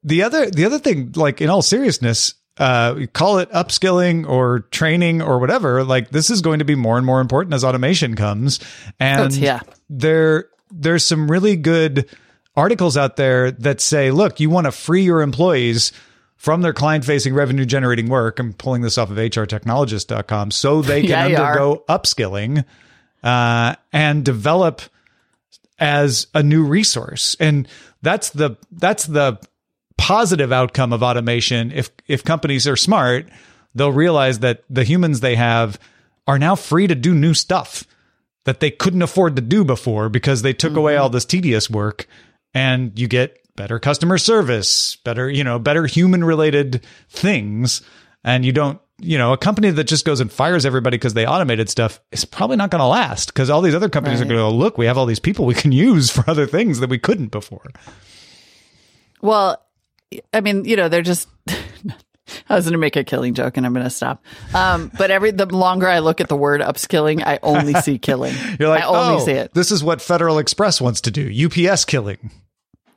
The 0.05 0.23
other 0.23 0.51
the 0.51 0.65
other 0.67 0.79
thing, 0.79 1.13
like 1.17 1.41
in 1.41 1.49
all 1.51 1.63
seriousness, 1.63 2.35
uh, 2.59 3.07
call 3.13 3.39
it 3.39 3.51
upskilling 3.51 4.29
or 4.29 4.61
training 4.71 5.21
or 5.23 5.39
whatever. 5.39 5.83
Like 5.85 6.11
this 6.11 6.31
is 6.31 6.41
going 6.41 6.61
to 6.61 6.65
be 6.65 6.75
more 6.75 6.97
and 6.97 7.07
more 7.07 7.21
important 7.21 7.55
as 7.55 7.65
automation 7.65 8.15
comes, 8.17 8.61
and 9.01 9.33
Oh, 9.33 9.37
yeah. 9.37 9.61
there 9.91 10.49
there's 10.71 11.05
some 11.05 11.31
really 11.31 11.57
good 11.57 12.09
articles 12.57 12.97
out 12.97 13.17
there 13.17 13.51
that 13.51 13.81
say, 13.81 14.11
look, 14.11 14.39
you 14.41 14.51
want 14.51 14.67
to 14.67 14.73
free 14.73 15.03
your 15.03 15.23
employees 15.23 15.93
from 16.37 16.63
their 16.63 16.73
client 16.73 17.05
facing 17.05 17.35
revenue 17.35 17.65
generating 17.65 18.09
work. 18.09 18.39
I'm 18.39 18.53
pulling 18.53 18.83
this 18.83 18.99
off 18.99 19.11
of 19.11 19.17
hrtechnologist.com 19.17 20.51
so 20.51 20.83
they 20.83 21.03
can 21.07 21.31
Yeah, 21.31 21.41
are. 21.41 21.47
undergo 21.53 21.85
upskilling 21.89 22.65
uh, 23.23 23.75
and 23.93 24.25
develop 24.25 24.83
as 25.79 26.27
a 26.35 26.43
new 26.43 26.65
resource. 26.65 27.37
And 27.41 27.67
that's 28.03 28.31
the 28.31 28.57
that's 28.71 29.07
the 29.07 29.39
positive 29.97 30.53
outcome 30.53 30.93
of 30.93 31.03
automation. 31.03 31.73
If 31.73 31.91
if 32.07 32.25
companies 32.25 32.67
are 32.67 32.77
smart, 32.77 33.29
they'll 33.75 33.93
realize 33.93 34.41
that 34.41 34.65
the 34.69 34.85
humans 34.85 35.21
they 35.21 35.37
have 35.37 35.79
are 36.27 36.39
now 36.39 36.55
free 36.55 36.87
to 36.87 36.95
do 36.95 37.15
new 37.15 37.35
stuff 37.35 37.85
that 38.45 38.61
they 38.61 38.71
couldn't 38.71 39.03
afford 39.03 39.37
to 39.37 39.43
do 39.43 39.65
before 39.65 40.09
because 40.09 40.43
they 40.43 40.53
took 40.53 40.77
away 40.77 40.95
mm-hmm. 40.95 41.03
all 41.03 41.09
this 41.11 41.25
tedious 41.25 41.69
work 41.71 42.07
and 42.53 42.99
you 42.99 43.09
get 43.09 43.41
better 43.57 43.79
customer 43.79 44.19
service, 44.19 44.97
better, 44.97 45.31
you 45.31 45.45
know, 45.45 45.59
better 45.59 45.87
human 45.87 46.23
related 46.23 46.85
things 47.09 47.83
and 48.23 48.45
you 48.45 48.53
don't 48.53 48.81
you 49.01 49.19
know, 49.19 49.33
a 49.33 49.37
company 49.37 49.71
that 49.71 49.85
just 49.85 50.05
goes 50.05 50.21
and 50.21 50.31
fires 50.31 50.65
everybody 50.65 50.97
because 50.97 51.15
they 51.15 51.27
automated 51.27 51.69
stuff 51.69 52.01
is 52.13 52.25
probably 52.25 52.57
not 52.57 52.71
going 52.71 52.81
to 52.81 52.87
last 52.87 53.27
because 53.27 53.51
all 53.51 53.61
these 53.61 53.75
other 53.75 53.89
companies 53.89 54.21
are 54.21 54.25
going 54.25 54.37
to 54.37 54.43
go, 54.43 54.51
look, 54.51 54.79
we 54.79 54.87
have 54.87 54.97
all 54.97 55.05
these 55.05 55.19
people 55.19 55.47
we 55.47 55.55
can 55.55 55.73
use 55.89 56.11
for 56.11 56.25
other 56.31 56.47
things 56.47 56.79
that 56.79 56.89
we 56.89 56.99
couldn't 56.99 57.33
before. 57.33 57.73
Well, 59.21 59.61
I 60.33 60.41
mean, 60.41 60.65
you 60.65 60.77
know, 60.77 60.89
they're 60.89 61.03
just. 61.03 61.29
I 62.49 62.57
was 62.57 62.65
going 62.65 62.73
to 62.73 62.79
make 62.79 62.97
a 62.97 63.05
killing 63.05 63.35
joke, 63.35 63.59
and 63.59 63.67
I'm 63.67 63.75
going 63.75 63.85
to 63.85 63.91
stop. 63.91 64.25
Um, 64.55 64.91
but 64.97 65.11
every 65.11 65.31
the 65.31 65.45
longer 65.45 65.87
I 65.87 65.99
look 65.99 66.23
at 66.23 66.29
the 66.29 66.37
word 66.37 66.63
upskilling, 66.63 67.23
I 67.25 67.39
only 67.43 67.75
see 67.83 67.99
killing. 67.99 68.35
You're 68.59 68.71
like, 68.71 68.83
I 68.83 68.87
only 68.87 69.23
oh, 69.23 69.25
see 69.25 69.33
it. 69.33 69.53
this 69.53 69.71
is 69.71 69.85
what 69.85 70.01
Federal 70.01 70.39
Express 70.39 70.81
wants 70.81 71.03
to 71.03 71.11
do. 71.11 71.31
UPS 71.47 71.85
killing. 71.85 72.31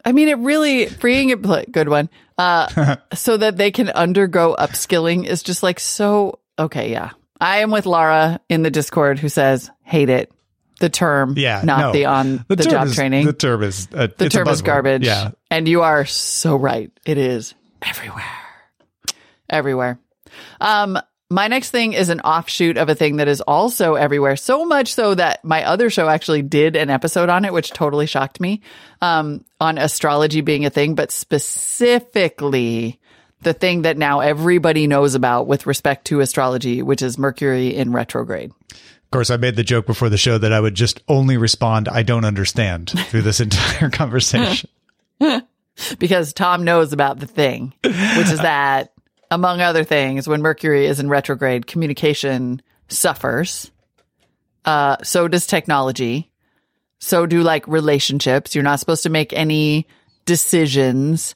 I 0.05 0.13
mean, 0.13 0.29
it 0.29 0.37
really 0.37 0.85
freeing 0.85 1.29
it. 1.29 1.41
Good 1.71 1.89
one. 1.89 2.09
Uh, 2.37 2.95
so 3.13 3.35
that 3.35 3.57
they 3.57 3.71
can 3.71 3.89
undergo 3.89 4.55
upskilling 4.57 5.25
is 5.25 5.43
just 5.43 5.63
like 5.63 5.79
so. 5.79 6.39
Okay, 6.57 6.91
yeah. 6.91 7.11
I 7.39 7.57
am 7.57 7.71
with 7.71 7.85
Lara 7.85 8.39
in 8.49 8.63
the 8.63 8.71
Discord 8.71 9.19
who 9.19 9.29
says 9.29 9.69
hate 9.83 10.09
it. 10.09 10.31
The 10.79 10.89
term, 10.89 11.33
Yeah, 11.37 11.61
not 11.63 11.79
no. 11.79 11.91
the 11.91 12.05
on 12.05 12.45
the, 12.47 12.55
term 12.55 12.71
job 12.71 12.87
is- 12.87 12.95
training. 12.95 13.25
The 13.25 13.33
term 13.33 13.63
is 13.63 13.87
uh, 13.93 14.07
the 14.17 14.29
term 14.29 14.47
is 14.47 14.61
garbage. 14.61 15.05
Yeah, 15.05 15.31
And 15.49 15.67
you 15.67 15.81
are 15.81 16.05
so 16.05 16.55
right. 16.55 16.91
It 17.05 17.17
is 17.17 17.55
everywhere. 17.81 18.23
Everywhere. 19.49 19.99
Um, 20.61 20.99
my 21.29 21.47
next 21.47 21.71
thing 21.71 21.93
is 21.93 22.09
an 22.09 22.21
offshoot 22.21 22.77
of 22.77 22.89
a 22.89 22.95
thing 22.95 23.17
that 23.17 23.27
is 23.27 23.41
also 23.41 23.95
everywhere. 23.95 24.35
So 24.37 24.65
much 24.65 24.93
so 24.93 25.13
that 25.15 25.43
my 25.43 25.63
other 25.65 25.89
show 25.89 26.07
actually 26.07 26.41
did 26.41 26.75
an 26.75 26.89
episode 26.89 27.27
on 27.29 27.43
it, 27.43 27.51
which 27.51 27.71
totally 27.71 28.05
shocked 28.05 28.39
me. 28.39 28.61
Um, 29.01 29.43
on 29.59 29.77
astrology 29.77 30.41
being 30.41 30.65
a 30.65 30.69
thing, 30.69 30.95
but 30.95 31.11
specifically 31.11 32.99
the 33.41 33.53
thing 33.53 33.83
that 33.83 33.97
now 33.97 34.19
everybody 34.21 34.87
knows 34.87 35.15
about 35.15 35.47
with 35.47 35.65
respect 35.67 36.05
to 36.05 36.19
astrology, 36.21 36.81
which 36.81 37.01
is 37.01 37.17
Mercury 37.17 37.75
in 37.75 37.91
retrograde. 37.91 38.51
Of 39.07 39.11
course, 39.11 39.29
I 39.29 39.37
made 39.37 39.55
the 39.55 39.63
joke 39.63 39.85
before 39.85 40.09
the 40.09 40.17
show 40.17 40.37
that 40.37 40.51
I 40.51 40.59
would 40.59 40.75
just 40.75 41.01
only 41.07 41.37
respond, 41.37 41.87
"I 41.87 42.03
don't 42.03 42.25
understand" 42.25 42.89
through 42.89 43.21
this 43.21 43.39
entire 43.39 43.89
conversation. 43.89 44.69
because 45.97 46.33
Tom 46.33 46.65
knows 46.65 46.91
about 46.91 47.19
the 47.19 47.25
thing, 47.25 47.73
which 47.83 47.95
is 48.29 48.39
that, 48.39 48.91
among 49.31 49.61
other 49.61 49.85
things, 49.85 50.27
when 50.27 50.41
Mercury 50.41 50.87
is 50.87 50.99
in 50.99 51.07
retrograde, 51.07 51.67
communication 51.67 52.61
suffers. 52.89 53.71
Uh, 54.65 54.97
so 55.03 55.29
does 55.29 55.47
technology. 55.47 56.29
So 56.99 57.25
do 57.25 57.43
like 57.43 57.65
relationships. 57.65 58.55
You're 58.55 58.63
not 58.65 58.81
supposed 58.81 59.03
to 59.03 59.09
make 59.09 59.31
any 59.31 59.87
decisions. 60.25 61.33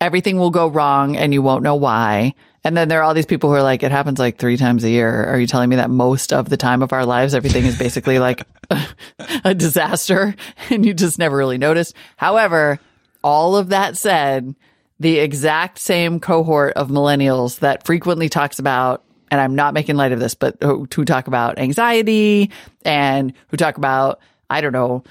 Everything 0.00 0.38
will 0.38 0.50
go 0.50 0.68
wrong 0.68 1.16
and 1.16 1.34
you 1.34 1.42
won't 1.42 1.62
know 1.62 1.74
why. 1.74 2.34
And 2.64 2.76
then 2.76 2.88
there 2.88 3.00
are 3.00 3.02
all 3.02 3.14
these 3.14 3.26
people 3.26 3.50
who 3.50 3.56
are 3.56 3.62
like, 3.62 3.82
it 3.82 3.90
happens 3.90 4.18
like 4.18 4.38
three 4.38 4.56
times 4.56 4.84
a 4.84 4.90
year. 4.90 5.24
Are 5.24 5.38
you 5.38 5.48
telling 5.48 5.68
me 5.68 5.76
that 5.76 5.90
most 5.90 6.32
of 6.32 6.48
the 6.48 6.56
time 6.56 6.82
of 6.82 6.92
our 6.92 7.04
lives, 7.04 7.34
everything 7.34 7.64
is 7.64 7.76
basically 7.76 8.20
like 8.20 8.46
a 9.44 9.54
disaster 9.54 10.34
and 10.70 10.86
you 10.86 10.94
just 10.94 11.18
never 11.18 11.36
really 11.36 11.58
noticed? 11.58 11.94
However, 12.16 12.78
all 13.24 13.56
of 13.56 13.70
that 13.70 13.96
said, 13.96 14.54
the 15.00 15.18
exact 15.18 15.78
same 15.78 16.20
cohort 16.20 16.74
of 16.74 16.88
millennials 16.88 17.58
that 17.58 17.84
frequently 17.84 18.28
talks 18.28 18.60
about, 18.60 19.02
and 19.32 19.40
I'm 19.40 19.56
not 19.56 19.74
making 19.74 19.96
light 19.96 20.12
of 20.12 20.20
this, 20.20 20.34
but 20.34 20.56
who, 20.62 20.86
who 20.94 21.04
talk 21.04 21.26
about 21.26 21.58
anxiety 21.58 22.52
and 22.84 23.32
who 23.48 23.56
talk 23.56 23.76
about, 23.76 24.20
I 24.48 24.60
don't 24.60 24.72
know, 24.72 25.02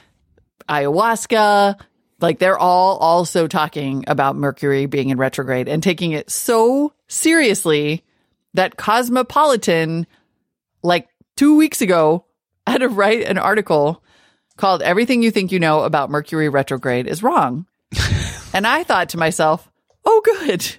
ayahuasca. 0.70 1.78
Like 2.22 2.40
they're 2.40 2.58
all 2.58 2.98
also 2.98 3.48
talking 3.48 4.04
about 4.08 4.36
Mercury 4.36 4.86
being 4.86 5.10
in 5.10 5.18
retrograde 5.18 5.68
and 5.68 5.82
taking 5.82 6.12
it 6.12 6.30
so 6.30 6.94
seriously 7.08 8.04
that 8.54 8.78
Cosmopolitan, 8.78 10.06
like 10.84 11.08
two 11.36 11.58
weeks 11.58 11.82
ago, 11.82 12.26
had 12.68 12.82
to 12.82 12.90
write 12.90 13.24
an 13.24 13.38
article 13.38 14.04
called 14.58 14.82
Everything 14.82 15.24
You 15.24 15.32
Think 15.32 15.52
You 15.52 15.60
Know 15.60 15.82
About 15.82 16.12
Mercury 16.12 16.48
Retrograde 16.48 17.08
is 17.08 17.24
Wrong. 17.24 17.66
and 18.54 18.68
I 18.68 18.84
thought 18.84 19.10
to 19.10 19.18
myself, 19.18 19.70
oh, 20.06 20.22
good. 20.24 20.76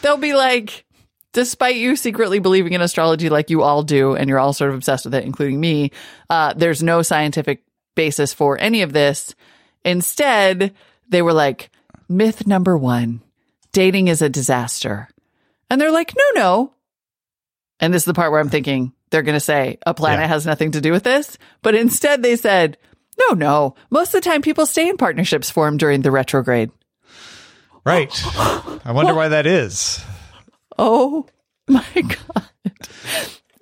They'll 0.00 0.16
be 0.16 0.34
like, 0.34 0.86
despite 1.32 1.76
you 1.76 1.96
secretly 1.96 2.38
believing 2.38 2.72
in 2.72 2.80
astrology 2.80 3.28
like 3.28 3.50
you 3.50 3.62
all 3.62 3.82
do, 3.82 4.16
and 4.16 4.28
you're 4.28 4.38
all 4.38 4.54
sort 4.54 4.70
of 4.70 4.76
obsessed 4.76 5.04
with 5.04 5.14
it, 5.14 5.24
including 5.24 5.60
me, 5.60 5.90
uh, 6.30 6.54
there's 6.54 6.82
no 6.82 7.02
scientific 7.02 7.62
basis 7.94 8.32
for 8.32 8.58
any 8.58 8.82
of 8.82 8.92
this. 8.92 9.34
Instead, 9.86 10.74
they 11.08 11.22
were 11.22 11.32
like, 11.32 11.70
myth 12.08 12.46
number 12.46 12.76
one 12.76 13.22
dating 13.72 14.08
is 14.08 14.20
a 14.22 14.28
disaster. 14.28 15.08
And 15.70 15.80
they're 15.80 15.90
like, 15.92 16.12
no, 16.16 16.40
no. 16.40 16.72
And 17.80 17.92
this 17.94 18.02
is 18.02 18.06
the 18.06 18.14
part 18.14 18.30
where 18.32 18.40
I'm 18.40 18.48
thinking 18.48 18.92
they're 19.10 19.22
going 19.22 19.34
to 19.36 19.40
say 19.40 19.78
a 19.86 19.94
planet 19.94 20.22
Yeah. 20.24 20.28
has 20.28 20.46
nothing 20.46 20.72
to 20.72 20.80
do 20.80 20.92
with 20.92 21.02
this. 21.04 21.38
But 21.62 21.74
instead, 21.74 22.22
they 22.22 22.36
said, 22.36 22.78
no, 23.28 23.34
no. 23.34 23.74
Most 23.90 24.14
of 24.14 24.22
the 24.22 24.28
time, 24.28 24.42
people 24.42 24.66
stay 24.66 24.88
in 24.88 24.96
partnerships 24.96 25.50
formed 25.50 25.78
during 25.78 26.02
the 26.02 26.10
retrograde. 26.10 26.70
Right. 27.84 28.10
I 28.84 28.92
wonder 28.92 29.14
why 29.14 29.28
that 29.28 29.46
is. 29.46 30.04
Oh 30.78 31.26
my 31.68 31.86
God. 31.94 32.72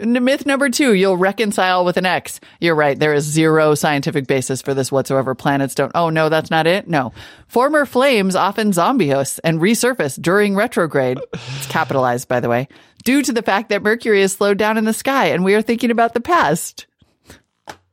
Myth 0.01 0.45
number 0.45 0.71
two, 0.71 0.93
you'll 0.95 1.17
reconcile 1.17 1.85
with 1.85 1.97
an 1.97 2.07
ex. 2.07 2.41
You're 2.61 2.75
right. 2.75 2.99
There 2.99 3.15
is 3.15 3.25
zero 3.25 3.75
scientific 3.75 4.27
basis 4.27 4.61
for 4.61 4.75
this 4.75 4.91
whatsoever. 4.91 5.35
Planets 5.35 5.75
don't. 5.75 5.93
Oh, 5.95 6.11
no, 6.11 6.29
that's 6.29 6.51
not 6.51 6.67
it. 6.67 6.89
No. 6.89 7.13
Former 7.47 7.87
flames 7.87 8.35
often 8.35 8.73
zombieose 8.73 9.39
and 9.45 9.61
resurface 9.61 10.21
during 10.21 10.57
retrograde. 10.57 11.19
It's 11.33 11.67
capitalized, 11.69 12.27
by 12.27 12.41
the 12.41 12.49
way, 12.49 12.69
due 13.05 13.23
to 13.23 13.33
the 13.33 13.43
fact 13.43 13.69
that 13.69 13.83
Mercury 13.83 14.23
is 14.23 14.33
slowed 14.33 14.59
down 14.59 14.79
in 14.79 14.85
the 14.85 14.93
sky 14.93 15.27
and 15.27 15.45
we 15.45 15.55
are 15.55 15.63
thinking 15.63 15.93
about 15.93 16.15
the 16.15 16.21
past. 16.21 16.87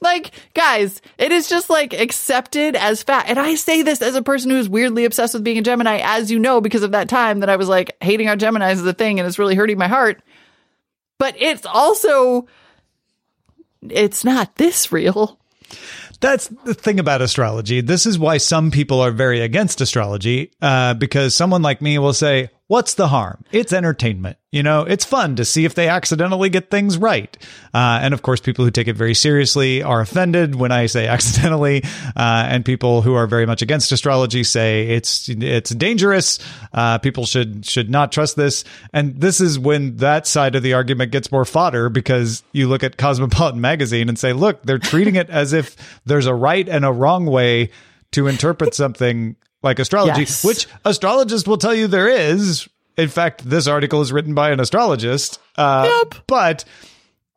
Like, 0.00 0.32
guys, 0.52 1.00
it 1.16 1.32
is 1.32 1.48
just 1.48 1.70
like 1.70 1.94
accepted 1.94 2.76
as 2.76 3.02
fact. 3.02 3.30
And 3.30 3.38
I 3.38 3.54
say 3.54 3.82
this 3.82 4.02
as 4.02 4.14
a 4.14 4.22
person 4.22 4.50
who's 4.50 4.68
weirdly 4.68 5.04
obsessed 5.04 5.34
with 5.34 5.44
being 5.44 5.58
a 5.58 5.62
Gemini, 5.62 6.00
as 6.02 6.30
you 6.30 6.38
know, 6.38 6.60
because 6.60 6.82
of 6.82 6.92
that 6.92 7.08
time 7.08 7.40
that 7.40 7.48
I 7.48 7.56
was 7.56 7.68
like 7.68 7.96
hating 8.02 8.28
our 8.28 8.36
Geminis 8.36 8.72
as 8.72 8.84
a 8.84 8.92
thing 8.92 9.18
and 9.18 9.26
it's 9.26 9.38
really 9.38 9.54
hurting 9.54 9.78
my 9.78 9.88
heart. 9.88 10.22
But 11.20 11.36
it's 11.38 11.66
also, 11.66 12.48
it's 13.82 14.24
not 14.24 14.56
this 14.56 14.90
real. 14.90 15.38
That's 16.20 16.48
the 16.64 16.72
thing 16.72 16.98
about 16.98 17.20
astrology. 17.20 17.82
This 17.82 18.06
is 18.06 18.18
why 18.18 18.38
some 18.38 18.70
people 18.70 19.00
are 19.00 19.10
very 19.10 19.42
against 19.42 19.82
astrology, 19.82 20.50
uh, 20.62 20.94
because 20.94 21.34
someone 21.34 21.60
like 21.60 21.82
me 21.82 21.98
will 21.98 22.14
say, 22.14 22.48
What's 22.70 22.94
the 22.94 23.08
harm? 23.08 23.44
It's 23.50 23.72
entertainment. 23.72 24.36
You 24.52 24.62
know, 24.62 24.82
it's 24.82 25.04
fun 25.04 25.34
to 25.34 25.44
see 25.44 25.64
if 25.64 25.74
they 25.74 25.88
accidentally 25.88 26.50
get 26.50 26.70
things 26.70 26.96
right. 26.96 27.36
Uh, 27.74 27.98
and 28.00 28.14
of 28.14 28.22
course, 28.22 28.40
people 28.40 28.64
who 28.64 28.70
take 28.70 28.86
it 28.86 28.94
very 28.94 29.12
seriously 29.12 29.82
are 29.82 30.00
offended 30.00 30.54
when 30.54 30.70
I 30.70 30.86
say 30.86 31.08
accidentally. 31.08 31.82
Uh, 32.14 32.46
and 32.46 32.64
people 32.64 33.02
who 33.02 33.14
are 33.14 33.26
very 33.26 33.44
much 33.44 33.60
against 33.60 33.90
astrology 33.90 34.44
say 34.44 34.86
it's, 34.86 35.28
it's 35.28 35.70
dangerous. 35.70 36.38
Uh, 36.72 36.98
people 36.98 37.26
should, 37.26 37.66
should 37.66 37.90
not 37.90 38.12
trust 38.12 38.36
this. 38.36 38.62
And 38.92 39.20
this 39.20 39.40
is 39.40 39.58
when 39.58 39.96
that 39.96 40.28
side 40.28 40.54
of 40.54 40.62
the 40.62 40.74
argument 40.74 41.10
gets 41.10 41.32
more 41.32 41.44
fodder 41.44 41.88
because 41.88 42.44
you 42.52 42.68
look 42.68 42.84
at 42.84 42.96
Cosmopolitan 42.96 43.60
magazine 43.60 44.08
and 44.08 44.16
say, 44.16 44.32
look, 44.32 44.62
they're 44.62 44.78
treating 44.78 45.16
it 45.16 45.28
as 45.28 45.52
if 45.52 45.76
there's 46.06 46.26
a 46.26 46.34
right 46.34 46.68
and 46.68 46.84
a 46.84 46.92
wrong 46.92 47.26
way 47.26 47.70
to 48.12 48.28
interpret 48.28 48.74
something 48.74 49.34
like 49.62 49.78
astrology, 49.78 50.20
Yes. 50.22 50.44
which 50.44 50.66
astrologists 50.84 51.46
will 51.46 51.58
tell 51.58 51.74
you 51.74 51.86
there 51.86 52.08
is. 52.08 52.68
In 52.96 53.08
fact, 53.08 53.48
this 53.48 53.66
article 53.66 54.00
is 54.00 54.12
written 54.12 54.34
by 54.34 54.50
an 54.50 54.60
astrologist. 54.60 55.38
Uh, 55.56 56.02
Yep. 56.04 56.22
But 56.26 56.64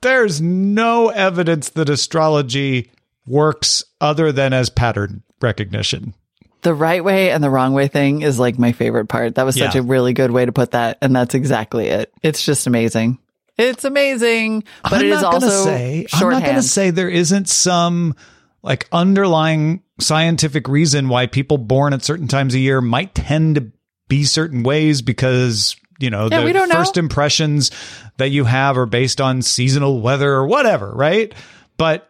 there's 0.01 0.41
no 0.41 1.09
evidence 1.09 1.69
that 1.69 1.89
astrology 1.89 2.91
works 3.25 3.83
other 4.01 4.31
than 4.31 4.51
as 4.53 4.69
pattern 4.69 5.23
recognition. 5.41 6.13
The 6.61 6.73
right 6.73 7.03
way 7.03 7.31
and 7.31 7.43
the 7.43 7.49
wrong 7.49 7.73
way 7.73 7.87
thing 7.87 8.21
is 8.21 8.39
like 8.39 8.57
my 8.57 8.71
favorite 8.71 9.07
part. 9.07 9.35
That 9.35 9.45
was 9.45 9.55
such 9.57 9.75
Yeah. 9.75 9.81
a 9.81 9.83
really 9.83 10.13
good 10.13 10.31
way 10.31 10.45
to 10.45 10.51
put 10.51 10.71
that. 10.71 10.97
And 11.01 11.15
that's 11.15 11.35
exactly 11.35 11.87
it. 11.87 12.11
It's 12.21 12.43
just 12.43 12.67
amazing. 12.67 13.19
It's 13.57 13.83
amazing, 13.83 14.63
but 14.81 14.93
I'm 14.93 15.01
it 15.01 15.11
is 15.11 15.21
also 15.23 15.47
say, 15.65 16.07
I'm 16.11 16.29
not 16.31 16.41
going 16.43 16.55
to 16.55 16.63
say 16.63 16.89
there 16.89 17.07
isn't 17.09 17.47
some 17.47 18.15
like 18.63 18.87
underlying 18.91 19.82
scientific 19.99 20.67
reason 20.67 21.07
why 21.09 21.27
people 21.27 21.57
born 21.57 21.93
at 21.93 22.03
certain 22.03 22.27
times 22.27 22.53
of 22.53 22.59
year 22.61 22.81
might 22.81 23.13
tend 23.15 23.55
to 23.55 23.71
be 24.07 24.23
certain 24.23 24.63
ways 24.63 25.01
because 25.01 25.75
you 25.99 26.09
know 26.09 26.27
Yeah, 26.31 26.43
the 26.43 26.53
don't 26.53 26.69
know. 26.69 26.75
first 26.75 26.97
impressions 26.97 27.71
that 28.17 28.29
you 28.29 28.43
have 28.45 28.77
are 28.77 28.85
based 28.85 29.21
on 29.21 29.41
seasonal 29.41 30.01
weather 30.01 30.31
or 30.33 30.45
whatever, 30.47 30.91
right? 30.91 31.33
But 31.77 32.09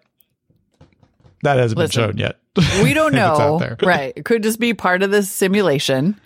that 1.44 1.58
hasn't 1.58 1.78
Listen, 1.78 2.02
been 2.08 2.10
shown 2.12 2.18
yet. 2.18 2.40
we 2.84 2.94
don't 2.94 3.14
If 3.14 3.20
it's 3.20 3.30
out 3.30 3.38
know. 3.38 3.58
Right. 3.88 4.14
It 4.16 4.26
could 4.26 4.44
just 4.44 4.60
be 4.60 4.74
part 4.74 5.04
of 5.04 5.12
the 5.12 5.24
simulation. 5.24 6.20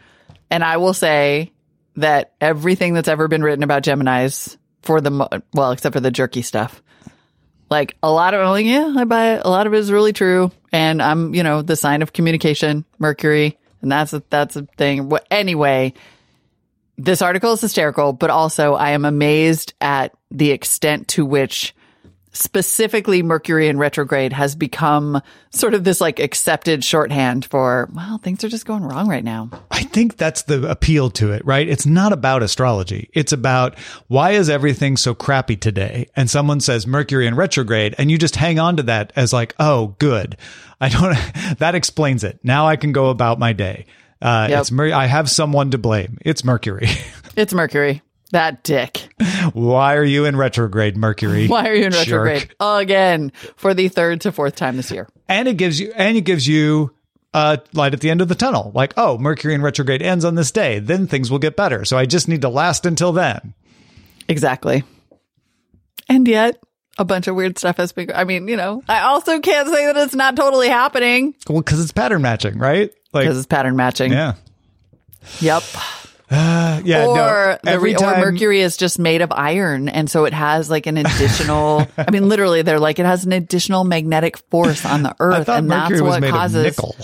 And 0.51 0.63
I 0.63 0.77
will 0.77 0.93
say 0.93 1.51
that 1.95 2.33
everything 2.39 2.93
that's 2.93 3.07
ever 3.07 3.27
been 3.27 3.41
written 3.43 3.63
about 3.63 3.83
Geminis 3.83 4.57
for 4.83 5.01
the, 5.01 5.09
mo- 5.11 5.29
well, 5.53 5.71
except 5.71 5.93
for 5.93 5.99
the 5.99 6.11
jerky 6.11 6.41
stuff, 6.43 6.81
like 7.69 7.97
a 8.01 8.11
lot 8.11 8.33
of, 8.33 8.47
like, 8.49 8.65
yeah, 8.65 8.93
I 8.95 9.03
buy 9.03 9.35
it. 9.35 9.41
A 9.45 9.49
lot 9.49 9.67
of 9.67 9.73
it 9.73 9.77
is 9.77 9.91
really 9.91 10.13
true. 10.13 10.51
And 10.71 11.01
I'm, 11.01 11.33
you 11.33 11.43
know, 11.43 11.61
the 11.61 11.75
sign 11.75 12.01
of 12.01 12.13
communication, 12.13 12.85
Mercury. 12.99 13.57
And 13.81 13.91
that's 13.91 14.13
a, 14.13 14.23
that's 14.29 14.55
a 14.55 14.63
thing. 14.77 15.09
What, 15.09 15.27
anyway, 15.29 15.93
this 16.97 17.21
article 17.21 17.53
is 17.53 17.61
hysterical, 17.61 18.13
but 18.13 18.29
also 18.29 18.73
I 18.73 18.91
am 18.91 19.05
amazed 19.05 19.73
at 19.79 20.13
the 20.31 20.51
extent 20.51 21.09
to 21.09 21.25
which 21.25 21.75
specifically 22.31 23.23
Mercury 23.23 23.67
in 23.67 23.77
retrograde 23.77 24.33
has 24.33 24.55
become 24.55 25.21
sort 25.49 25.73
of 25.73 25.83
this 25.83 25.99
like 26.01 26.19
accepted 26.19 26.83
shorthand 26.83 27.45
for, 27.45 27.89
well, 27.93 28.17
things 28.19 28.43
are 28.43 28.49
just 28.49 28.65
going 28.65 28.83
wrong 28.83 29.07
right 29.07 29.23
now. 29.23 29.49
I 29.71 29.83
think 29.83 30.17
that's 30.17 30.43
the 30.43 30.69
appeal 30.69 31.09
to 31.11 31.31
it, 31.31 31.45
right? 31.45 31.67
It's 31.67 31.85
not 31.85 32.13
about 32.13 32.43
astrology. 32.43 33.09
It's 33.13 33.31
about 33.31 33.77
why 34.07 34.31
is 34.31 34.49
everything 34.49 34.97
so 34.97 35.13
crappy 35.15 35.55
today? 35.55 36.07
And 36.15 36.29
someone 36.29 36.59
says 36.59 36.85
Mercury 36.85 37.27
in 37.27 37.35
retrograde 37.35 37.95
and 37.97 38.11
you 38.11 38.17
just 38.17 38.35
hang 38.35 38.59
on 38.59 38.77
to 38.77 38.83
that 38.83 39.13
as 39.15 39.33
like, 39.33 39.55
oh, 39.59 39.95
good. 39.99 40.37
I 40.79 40.89
don't, 40.89 41.15
that 41.59 41.75
explains 41.75 42.23
it. 42.23 42.39
Now 42.43 42.67
I 42.67 42.75
can 42.75 42.91
go 42.91 43.09
about 43.09 43.39
my 43.39 43.53
day. 43.53 43.85
Uh, 44.21 44.47
Yep. 44.49 44.59
it's 44.61 44.71
Mer- 44.71 44.93
I 44.93 45.05
have 45.05 45.29
someone 45.29 45.71
to 45.71 45.77
blame. 45.77 46.17
It's 46.21 46.43
Mercury. 46.43 46.87
It's 47.35 47.53
Mercury. 47.53 48.01
That 48.31 48.63
dick. 48.63 49.07
why 49.53 49.95
are 49.95 50.03
you 50.03 50.25
in 50.25 50.35
retrograde, 50.35 50.97
Mercury? 50.97 51.47
Why 51.47 51.67
are 51.69 51.73
you 51.75 51.85
in 51.85 51.91
Jerk. 51.91 52.25
retrograde 52.25 52.55
again 52.59 53.31
for 53.55 53.73
the 53.73 53.87
third 53.87 54.21
to 54.21 54.31
fourth 54.31 54.55
time 54.55 54.75
this 54.77 54.91
year? 54.91 55.07
And 55.29 55.47
it 55.47 55.55
gives 55.57 55.79
you, 55.79 55.93
and 55.95 56.17
it 56.17 56.21
gives 56.21 56.45
you, 56.47 56.93
uh, 57.33 57.57
light 57.73 57.93
at 57.93 58.01
the 58.01 58.09
end 58.09 58.21
of 58.21 58.27
the 58.27 58.35
tunnel. 58.35 58.71
Like, 58.75 58.93
oh, 58.97 59.17
Mercury 59.17 59.53
in 59.53 59.61
retrograde 59.61 60.01
ends 60.01 60.25
on 60.25 60.35
this 60.35 60.51
day. 60.51 60.79
Then 60.79 61.07
things 61.07 61.31
will 61.31 61.39
get 61.39 61.55
better. 61.55 61.85
So 61.85 61.97
I 61.97 62.05
just 62.05 62.27
need 62.27 62.41
to 62.41 62.49
last 62.49 62.85
until 62.85 63.11
then. 63.13 63.53
Exactly. 64.27 64.83
And 66.09 66.27
yet, 66.27 66.57
a 66.97 67.05
bunch 67.05 67.27
of 67.27 67.35
weird 67.35 67.57
stuff 67.57 67.77
has 67.77 67.91
been. 67.91 68.11
I 68.13 68.23
mean, 68.23 68.47
you 68.47 68.57
know, 68.57 68.81
I 68.89 69.01
also 69.01 69.39
can't 69.39 69.69
say 69.69 69.85
that 69.85 69.97
it's 69.97 70.15
not 70.15 70.35
totally 70.35 70.67
happening 70.69 71.35
Well, 71.47 71.61
because 71.61 71.81
it's 71.81 71.91
pattern 71.91 72.21
matching, 72.21 72.57
right? 72.57 72.91
Like, 73.13 73.23
because 73.23 73.37
it's 73.37 73.47
pattern 73.47 73.75
matching. 73.75 74.11
yeah. 74.11 74.33
Yep. 75.39 75.63
Yeah, 76.85 77.05
or 77.07 77.15
no. 77.15 77.57
the 77.63 77.69
Every 77.69 77.91
re- 77.95 77.97
or 77.97 78.17
Mercury 78.17 78.61
is 78.61 78.77
just 78.77 78.99
made 78.99 79.21
of 79.21 79.31
iron, 79.31 79.89
and 79.89 80.09
so 80.09 80.25
it 80.25 80.33
has 80.33 80.69
like 80.69 80.85
an 80.85 80.97
additional. 80.97 81.87
I 81.97 82.11
mean, 82.11 82.29
literally, 82.29 82.61
they're 82.61 82.79
like 82.79 82.99
it 82.99 83.05
has 83.05 83.25
an 83.25 83.31
additional 83.31 83.83
magnetic 83.83 84.37
force 84.49 84.85
on 84.85 85.03
the 85.03 85.15
Earth, 85.19 85.49
and 85.49 85.67
Mercury 85.67 85.97
that's 85.97 86.01
was 86.03 86.09
what 86.11 86.21
made 86.21 86.31
causes. 86.31 86.55
of 86.57 86.63
nickel. 86.63 86.95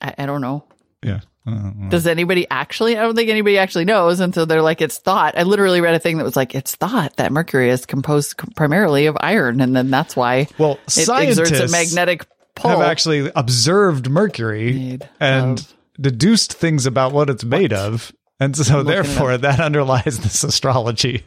I, 0.00 0.14
I 0.18 0.26
don't 0.26 0.40
know. 0.40 0.64
Yeah, 1.02 1.20
Uh, 1.46 1.70
Does 1.90 2.06
anybody 2.06 2.46
actually? 2.50 2.96
I 2.96 3.02
don't 3.02 3.14
think 3.14 3.28
anybody 3.30 3.58
actually 3.58 3.84
knows, 3.84 4.20
and 4.20 4.34
so 4.34 4.44
they're 4.46 4.62
like, 4.62 4.80
it's 4.80 4.98
thought. 4.98 5.36
I 5.38 5.42
literally 5.42 5.80
read 5.82 5.94
a 5.94 5.98
thing 5.98 6.16
that 6.18 6.24
was 6.24 6.36
like, 6.36 6.54
it's 6.54 6.74
thought 6.74 7.16
that 7.16 7.30
Mercury 7.32 7.68
is 7.70 7.84
composed 7.86 8.36
primarily 8.56 9.06
of 9.06 9.16
iron, 9.20 9.60
and 9.60 9.76
then 9.76 9.90
that's 9.90 10.16
why 10.16 10.48
Well, 10.58 10.78
it 10.88 11.08
exerts 11.08 11.50
a 11.52 11.68
magnetic 11.68 12.24
pull. 12.54 12.70
have 12.70 12.80
actually 12.80 13.30
observed 13.36 14.08
Mercury 14.08 14.72
Made 14.72 15.08
and 15.20 15.58
of- 15.60 15.74
deduced 16.00 16.52
things 16.52 16.86
about 16.86 17.12
what 17.12 17.30
it's 17.30 17.44
made 17.44 17.72
of, 17.72 18.12
and 18.40 18.56
so 18.56 18.82
therefore 18.82 19.36
that 19.38 19.60
underlies 19.60 20.18
this 20.20 20.42
astrology. 20.44 21.22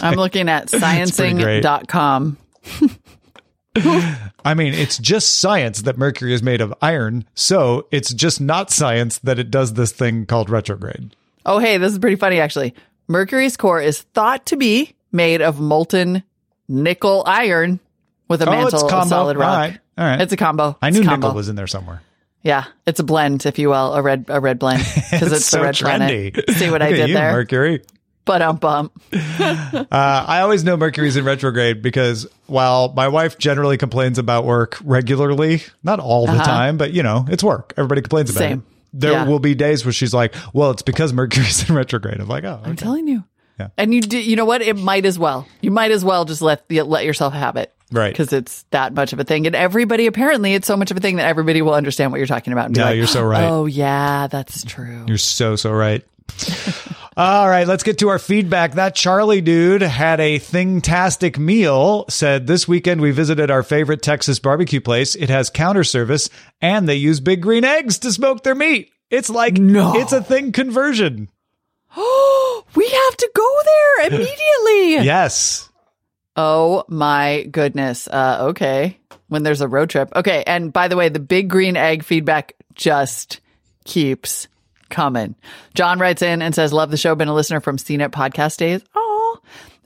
I'm 0.00 0.14
looking 0.16 0.48
at 0.48 0.66
sciencing.com. 0.68 2.36
I 4.44 4.54
mean, 4.54 4.74
it's 4.74 4.98
just 4.98 5.38
science 5.38 5.82
that 5.82 5.96
Mercury 5.96 6.34
is 6.34 6.42
made 6.42 6.60
of 6.60 6.74
iron, 6.82 7.24
so 7.34 7.86
it's 7.90 8.12
just 8.12 8.40
not 8.40 8.70
science 8.70 9.18
that 9.20 9.38
it 9.38 9.50
does 9.50 9.74
this 9.74 9.92
thing 9.92 10.26
called 10.26 10.50
retrograde. 10.50 11.16
Oh, 11.46 11.58
hey, 11.58 11.78
this 11.78 11.92
is 11.92 11.98
pretty 11.98 12.16
funny 12.16 12.38
actually. 12.38 12.74
Mercury's 13.08 13.56
core 13.56 13.80
is 13.80 14.02
thought 14.14 14.44
to 14.46 14.56
be 14.56 14.94
made 15.10 15.40
of 15.42 15.58
molten 15.58 16.22
nickel 16.68 17.24
iron 17.26 17.80
with 18.28 18.42
a 18.42 18.48
Oh, 18.48 18.50
mantle 18.52 18.80
combo. 18.88 18.98
of 19.02 19.08
solid 19.08 19.36
rock. 19.36 19.48
All 19.48 19.56
right, 19.58 19.78
all 19.98 20.04
right. 20.06 20.20
It's 20.20 20.32
a 20.32 20.36
combo. 20.36 20.76
I 20.82 20.88
It's 20.88 20.98
knew 20.98 21.04
combo. 21.04 21.28
nickel 21.28 21.36
was 21.36 21.48
in 21.48 21.56
there 21.56 21.66
somewhere. 21.66 22.02
Yeah, 22.42 22.64
it's 22.86 22.98
a 23.00 23.04
blend, 23.04 23.46
if 23.46 23.58
you 23.58 23.68
will, 23.68 23.94
a 23.94 24.02
red 24.02 24.24
a 24.28 24.40
red 24.40 24.58
blend 24.58 24.82
because 25.10 25.32
it's, 25.32 25.46
so 25.46 25.58
the 25.58 25.62
red 25.64 25.74
trendy. 25.74 26.32
planet. 26.34 26.50
See 26.58 26.70
what 26.70 26.82
I 26.82 26.90
did 26.90 27.08
you, 27.08 27.14
there? 27.14 27.32
Mercury. 27.32 27.82
But 28.24 28.40
um 28.42 28.56
bump. 28.56 28.92
Uh, 29.12 29.84
I 29.90 30.40
always 30.40 30.64
know 30.64 30.76
Mercury's 30.76 31.16
in 31.16 31.24
retrograde 31.24 31.82
because 31.82 32.26
while 32.46 32.92
my 32.92 33.08
wife 33.08 33.38
generally 33.38 33.76
complains 33.76 34.18
about 34.18 34.44
work 34.44 34.78
regularly, 34.84 35.62
not 35.82 36.00
all 36.00 36.26
the 36.26 36.38
time, 36.38 36.76
but 36.76 36.92
you 36.92 37.02
know, 37.02 37.24
it's 37.28 37.42
work. 37.44 37.74
Everybody 37.76 38.02
complains 38.02 38.30
about 38.30 38.40
Uh-huh. 38.42 38.50
Same. 38.50 38.58
it. 38.58 38.64
There 39.00 39.12
Yeah. 39.12 39.24
will 39.26 39.38
be 39.38 39.54
days 39.54 39.84
where 39.84 39.92
she's 39.92 40.12
like, 40.14 40.34
well, 40.52 40.70
it's 40.70 40.82
because 40.82 41.12
Mercury's 41.14 41.68
in 41.68 41.74
retrograde. 41.74 42.20
I'm 42.20 42.28
like, 42.28 42.44
oh, 42.44 42.60
I'm 42.64 42.76
telling 42.76 43.08
you. 43.08 43.24
Yeah. 43.58 43.68
And 43.76 43.92
you 43.94 44.00
do, 44.02 44.18
you 44.18 44.36
know 44.36 44.44
what? 44.44 44.62
It 44.62 44.76
might 44.76 45.04
as 45.06 45.18
well. 45.18 45.46
You 45.60 45.70
might 45.70 45.90
as 45.90 46.04
well 46.04 46.24
just 46.24 46.42
let 46.42 46.68
the, 46.68 46.82
let 46.82 47.04
yourself 47.04 47.32
have 47.34 47.56
it. 47.56 47.72
Right. 47.92 48.12
Because 48.12 48.32
it's 48.32 48.64
that 48.70 48.94
much 48.94 49.12
of 49.12 49.20
a 49.20 49.24
thing. 49.24 49.46
And 49.46 49.54
everybody, 49.54 50.06
apparently, 50.06 50.54
it's 50.54 50.66
so 50.66 50.76
much 50.76 50.90
of 50.90 50.96
a 50.96 51.00
thing 51.00 51.16
that 51.16 51.26
everybody 51.28 51.62
will 51.62 51.74
understand 51.74 52.10
what 52.10 52.18
you're 52.18 52.26
talking 52.26 52.52
about. 52.52 52.66
And 52.66 52.74
be 52.74 52.80
Yeah, 52.80 52.86
like, 52.86 52.96
you're 52.96 53.06
so 53.06 53.22
right. 53.22 53.44
Oh, 53.44 53.66
yeah, 53.66 54.26
that's 54.28 54.64
true. 54.64 55.04
You're 55.06 55.18
so, 55.18 55.56
so 55.56 55.70
right. 55.72 56.04
All 57.14 57.46
right, 57.46 57.66
let's 57.66 57.82
get 57.82 57.98
to 57.98 58.08
our 58.08 58.18
feedback. 58.18 58.72
That 58.72 58.94
Charlie 58.94 59.42
dude 59.42 59.82
had 59.82 60.18
a 60.18 60.38
thing-tastic 60.38 61.38
meal. 61.38 62.06
Said 62.08 62.46
this 62.46 62.66
weekend 62.66 63.02
we 63.02 63.10
visited 63.10 63.50
our 63.50 63.62
favorite 63.62 64.00
Texas 64.00 64.38
barbecue 64.38 64.80
place. 64.80 65.14
It 65.14 65.28
has 65.28 65.50
counter 65.50 65.84
service 65.84 66.30
and 66.62 66.88
they 66.88 66.94
use 66.94 67.20
big 67.20 67.42
green 67.42 67.64
eggs 67.64 67.98
to 68.00 68.12
smoke 68.12 68.42
their 68.42 68.54
meat. 68.54 68.90
It's 69.10 69.28
like 69.28 69.58
No. 69.58 69.92
it's 69.96 70.14
a 70.14 70.22
thing 70.22 70.52
conversion. 70.52 71.28
Oh, 71.94 72.64
we 72.74 72.88
have 72.88 73.16
to 73.18 73.30
go 73.34 73.60
there 73.66 74.06
immediately. 74.06 75.04
Yes. 75.04 75.68
Oh 76.36 76.84
my 76.88 77.46
goodness. 77.50 78.08
Uh, 78.08 78.38
okay. 78.50 78.98
When 79.28 79.42
there's 79.42 79.60
a 79.60 79.68
road 79.68 79.90
trip. 79.90 80.10
Okay. 80.16 80.44
And 80.46 80.72
by 80.72 80.88
the 80.88 80.96
way, 80.96 81.08
the 81.08 81.20
big 81.20 81.48
green 81.48 81.76
egg 81.76 82.02
feedback 82.04 82.54
just 82.74 83.40
keeps 83.84 84.48
coming. 84.90 85.34
John 85.74 85.98
writes 85.98 86.22
in 86.22 86.42
and 86.42 86.54
says, 86.54 86.72
Love 86.72 86.90
the 86.90 86.96
show. 86.96 87.14
Been 87.14 87.28
a 87.28 87.34
listener 87.34 87.60
from 87.60 87.76
CNET 87.76 88.10
podcast 88.10 88.56
days. 88.58 88.82
Oh. 88.94 89.38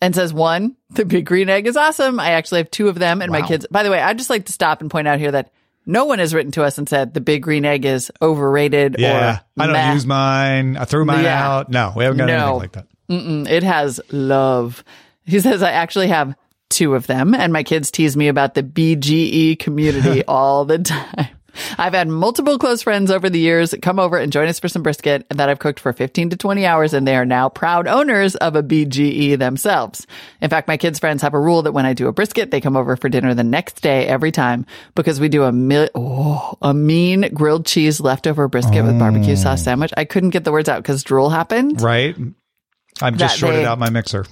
And 0.03 0.15
says, 0.15 0.33
one, 0.33 0.77
the 0.91 1.07
big 1.07 1.25
green 1.25 1.49
egg 1.49 1.67
is 1.67 1.77
awesome. 1.77 2.21
I 2.21 2.33
actually 2.33 2.59
have 2.61 2.71
two 2.71 2.89
of 2.89 2.99
them 2.99 3.23
and 3.23 3.33
my 3.33 3.41
kids. 3.41 3.67
By 3.71 3.83
the 3.83 3.91
way, 3.91 3.99
I'd 3.99 4.19
just 4.19 4.29
like 4.29 4.45
to 4.45 4.53
stop 4.53 4.83
and 4.83 4.91
point 4.91 5.09
out 5.09 5.19
here 5.19 5.33
that 5.33 5.51
no 5.87 6.05
one 6.05 6.19
has 6.19 6.35
written 6.35 6.53
to 6.53 6.65
us 6.65 6.77
and 6.77 6.87
said 6.87 7.15
the 7.15 7.21
big 7.23 7.43
green 7.43 7.65
egg 7.65 7.87
is 7.87 8.13
overrated 8.21 8.97
Yeah. 8.99 9.39
or 9.57 9.63
I 9.63 9.67
don't 9.67 9.73
meh. 9.73 9.95
use 9.95 10.05
mine. 10.05 10.77
I 10.77 10.85
threw 10.85 11.07
mine 11.07 11.25
Yeah. 11.25 11.49
out. 11.51 11.71
No, 11.71 11.95
we 11.97 12.05
haven't 12.05 12.19
got 12.19 12.27
No. 12.27 12.35
anything 12.35 12.59
like 12.59 12.73
that. 12.73 12.87
Mm, 13.09 13.49
It 13.49 13.63
has 13.63 14.01
love. 14.13 14.85
He 15.27 15.41
says, 15.41 15.63
I 15.63 15.73
actually 15.73 16.09
have 16.09 16.35
two 16.71 16.95
of 16.95 17.07
them, 17.07 17.35
and 17.35 17.53
my 17.53 17.63
kids 17.63 17.91
tease 17.91 18.17
me 18.17 18.29
about 18.29 18.55
the 18.55 18.63
BGE 18.63 19.59
community 19.59 20.25
all 20.29 20.65
the 20.65 20.79
time. 20.79 21.29
I've 21.79 21.95
had 21.95 22.09
multiple 22.09 22.59
close 22.59 22.83
friends 22.83 23.11
over 23.11 23.31
the 23.31 23.39
years 23.39 23.75
come 23.83 23.99
over 23.99 24.19
and 24.19 24.33
join 24.33 24.49
us 24.49 24.61
for 24.61 24.69
some 24.69 24.83
brisket 24.83 25.27
that 25.31 25.49
I've 25.49 25.59
cooked 25.59 25.81
for 25.81 25.93
15 25.93 26.31
to 26.31 26.37
20 26.37 26.67
hours, 26.67 26.93
and 26.93 27.07
they 27.07 27.17
are 27.17 27.25
now 27.25 27.49
proud 27.49 27.87
owners 27.87 28.37
of 28.37 28.57
a 28.57 28.63
BGE 28.63 29.39
themselves. 29.39 30.07
In 30.41 30.51
fact, 30.51 30.69
my 30.69 30.77
kids' 30.77 30.99
friends 30.99 31.23
have 31.23 31.35
a 31.35 31.41
rule 31.41 31.63
that 31.63 31.73
when 31.73 31.87
I 31.87 31.93
do 31.93 32.09
a 32.09 32.13
brisket, 32.13 32.51
they 32.51 32.61
come 32.61 32.77
over 32.77 32.97
for 32.97 33.09
dinner 33.09 33.35
the 33.35 33.45
next 33.45 33.81
day 33.81 34.07
every 34.07 34.33
time 34.33 34.67
because 34.95 35.19
we 35.21 35.29
do 35.29 35.45
a 35.45 35.53
mil- 35.53 35.91
oh, 35.95 36.55
a 36.63 36.75
mean 36.75 37.31
grilled 37.33 37.67
cheese 37.67 38.01
leftover 38.01 38.49
brisket 38.49 38.85
with 38.85 38.99
barbecue 38.99 39.37
sauce 39.37 39.63
mm. 39.63 39.65
sandwich. 39.65 39.93
I 39.97 40.05
couldn't 40.05 40.31
get 40.31 40.45
the 40.45 40.53
words 40.53 40.69
out 40.69 40.83
because 40.83 41.03
drool 41.03 41.31
happened 41.31 41.81
Right? 41.81 42.17
I'm 43.01 43.17
just 43.17 43.39
shorted 43.39 43.61
they- 43.61 43.65
out 43.65 43.79
my 43.79 43.91
mixer. 43.91 44.27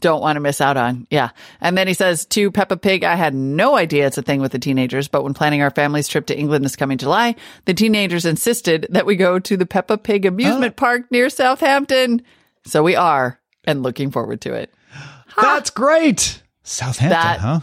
Don't 0.00 0.20
want 0.20 0.36
to 0.36 0.40
miss 0.40 0.60
out 0.60 0.76
on. 0.76 1.06
Yeah. 1.10 1.30
And 1.60 1.76
then 1.78 1.86
he 1.86 1.94
says 1.94 2.24
to 2.26 2.50
Peppa 2.50 2.76
Pig, 2.76 3.04
I 3.04 3.14
had 3.14 3.34
no 3.34 3.76
idea 3.76 4.06
it's 4.06 4.18
a 4.18 4.22
thing 4.22 4.40
with 4.40 4.52
the 4.52 4.58
teenagers, 4.58 5.08
but 5.08 5.22
when 5.22 5.34
planning 5.34 5.62
our 5.62 5.70
family's 5.70 6.08
trip 6.08 6.26
to 6.26 6.38
England 6.38 6.64
this 6.64 6.76
coming 6.76 6.98
July, 6.98 7.36
the 7.66 7.74
teenagers 7.74 8.24
insisted 8.24 8.86
that 8.90 9.06
we 9.06 9.16
go 9.16 9.38
to 9.38 9.56
the 9.56 9.66
Peppa 9.66 9.98
Pig 9.98 10.26
amusement 10.26 10.76
park 10.76 11.10
near 11.10 11.28
Southampton. 11.30 12.22
So 12.64 12.82
we 12.82 12.96
are 12.96 13.38
and 13.64 13.82
looking 13.82 14.10
forward 14.10 14.40
to 14.42 14.54
it. 14.54 14.72
That's 15.40 15.70
great. 15.70 16.42
Southampton, 16.62 17.10
That- 17.10 17.40
huh? 17.40 17.60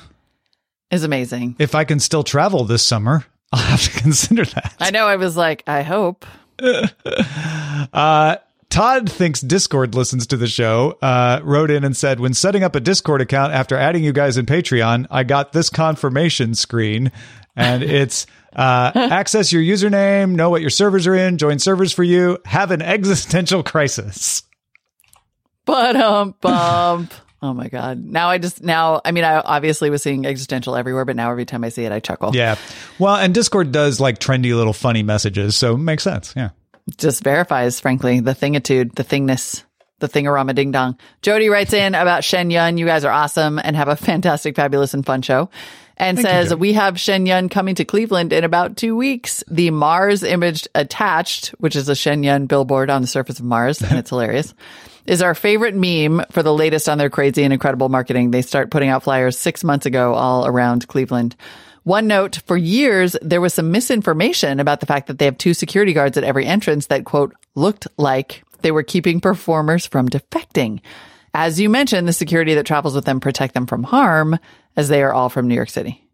Is 0.89 1.03
amazing. 1.03 1.57
If 1.59 1.75
I 1.75 1.83
can 1.83 1.99
still 1.99 2.23
travel 2.23 2.63
this 2.63 2.81
summer, 2.81 3.25
I'll 3.51 3.59
have 3.61 3.81
to 3.83 3.91
consider 4.01 4.45
that. 4.45 4.73
I 4.79 4.89
know. 4.91 5.05
I 5.05 5.17
was 5.17 5.35
like, 5.35 5.63
I 5.67 5.81
hope. 5.81 6.25
Uh, 7.93 8.35
Todd 8.69 9.09
thinks 9.09 9.41
Discord 9.41 9.95
listens 9.95 10.27
to 10.27 10.37
the 10.37 10.47
show. 10.47 10.97
Uh, 11.01 11.39
wrote 11.43 11.71
in 11.71 11.83
and 11.83 11.95
said, 11.95 12.19
when 12.19 12.33
setting 12.33 12.63
up 12.63 12.75
a 12.75 12.79
Discord 12.79 13.21
account 13.21 13.53
after 13.53 13.77
adding 13.77 14.03
you 14.03 14.11
guys 14.11 14.37
in 14.37 14.45
Patreon, 14.45 15.07
I 15.09 15.23
got 15.23 15.53
this 15.53 15.69
confirmation 15.69 16.53
screen, 16.53 17.11
and 17.55 17.81
it's 17.83 18.27
uh, 18.55 18.91
access 18.93 19.53
your 19.53 19.61
username, 19.61 20.31
know 20.31 20.49
what 20.49 20.61
your 20.61 20.69
servers 20.69 21.07
are 21.07 21.15
in, 21.15 21.37
join 21.37 21.59
servers 21.59 21.93
for 21.93 22.03
you, 22.03 22.39
have 22.45 22.71
an 22.71 22.81
existential 22.83 23.63
crisis. 23.63 24.43
But 25.65 25.97
um 25.97 26.33
bump. 26.39 27.13
Oh 27.41 27.53
my 27.53 27.67
god. 27.67 28.03
Now 28.03 28.29
I 28.29 28.37
just 28.37 28.63
now 28.63 29.01
I 29.03 29.11
mean 29.11 29.25
I 29.25 29.41
obviously 29.41 29.89
was 29.89 30.01
seeing 30.01 30.25
existential 30.25 30.77
everywhere, 30.77 31.03
but 31.03 31.17
now 31.17 31.29
every 31.29 31.45
time 31.45 31.63
I 31.65 31.69
see 31.69 31.83
it 31.83 31.91
I 31.91 31.99
chuckle. 31.99 32.33
Yeah. 32.33 32.55
Well, 32.97 33.15
and 33.17 33.33
Discord 33.33 33.73
does 33.73 33.99
like 33.99 34.19
trendy 34.19 34.55
little 34.55 34.73
funny 34.73 35.03
messages, 35.03 35.57
so 35.57 35.75
it 35.75 35.79
makes 35.79 36.03
sense. 36.03 36.33
Yeah. 36.37 36.51
Just 36.95 37.23
verifies, 37.23 37.79
frankly, 37.79 38.21
the 38.21 38.33
thingitude, 38.33 38.95
the 38.95 39.03
thingness, 39.03 39.63
the 39.99 40.07
thingarama 40.07 40.55
ding 40.55 40.71
dong. 40.71 40.97
Jody 41.21 41.49
writes 41.49 41.73
in 41.73 41.95
about 41.95 42.23
Shen 42.23 42.49
Yun. 42.49 42.77
You 42.77 42.85
guys 42.85 43.03
are 43.03 43.11
awesome 43.11 43.59
and 43.59 43.75
have 43.75 43.89
a 43.89 43.95
fantastic, 43.95 44.55
fabulous, 44.55 44.93
and 44.93 45.05
fun 45.05 45.21
show. 45.21 45.49
And 45.99 46.19
says, 46.19 46.53
we 46.53 46.73
have 46.73 46.99
Shen 46.99 47.25
Yun 47.25 47.49
coming 47.49 47.75
to 47.75 47.85
Cleveland 47.85 48.31
in 48.31 48.43
about 48.43 48.77
two 48.77 48.95
weeks. 48.95 49.43
The 49.49 49.71
Mars 49.71 50.21
image 50.21 50.67
attached, 50.75 51.47
which 51.57 51.75
is 51.75 51.89
a 51.89 51.95
Shen 51.95 52.21
Yun 52.21 52.45
billboard 52.45 52.91
on 52.91 53.01
the 53.01 53.07
surface 53.07 53.39
of 53.39 53.45
Mars, 53.45 53.81
and 53.81 53.97
it's 53.97 54.11
hilarious, 54.11 54.53
is 55.07 55.23
our 55.23 55.33
favorite 55.33 55.73
meme 55.73 56.23
for 56.31 56.43
the 56.43 56.53
latest 56.53 56.87
on 56.87 56.99
their 56.99 57.09
crazy 57.09 57.43
and 57.43 57.51
incredible 57.51 57.89
marketing. 57.89 58.29
They 58.29 58.43
start 58.43 58.69
putting 58.69 58.89
out 58.89 59.03
flyers 59.03 59.39
six 59.39 59.63
months 59.63 59.87
ago 59.87 60.13
all 60.13 60.45
around 60.45 60.87
Cleveland. 60.87 61.35
One 61.87 62.07
note, 62.07 62.41
for 62.45 62.57
years, 62.57 63.15
there 63.21 63.39
was 63.39 63.53
some 63.53 63.71
misinformation 63.71 64.59
about 64.59 64.81
the 64.81 64.85
fact 64.85 65.07
that 65.07 65.19
they 65.19 65.23
have 65.23 65.37
two 65.37 65.53
security 65.53 65.93
guards 65.93 66.17
at 66.17 66.25
every 66.25 66.45
entrance 66.45 66.87
that, 66.87 67.05
quote, 67.05 67.33
looked 67.55 67.87
like 67.95 68.43
they 68.61 68.71
were 68.71 68.83
keeping 68.83 69.21
performers 69.21 69.87
from 69.87 70.09
defecting. 70.09 70.81
As 71.33 71.61
you 71.61 71.69
mentioned, 71.69 72.05
the 72.05 72.11
security 72.11 72.55
that 72.55 72.65
travels 72.65 72.93
with 72.93 73.05
them 73.05 73.21
protect 73.21 73.53
them 73.53 73.67
from 73.67 73.83
harm 73.83 74.37
as 74.75 74.89
they 74.89 75.01
are 75.01 75.13
all 75.13 75.29
from 75.29 75.47
New 75.47 75.55
York 75.55 75.69
City. 75.69 76.05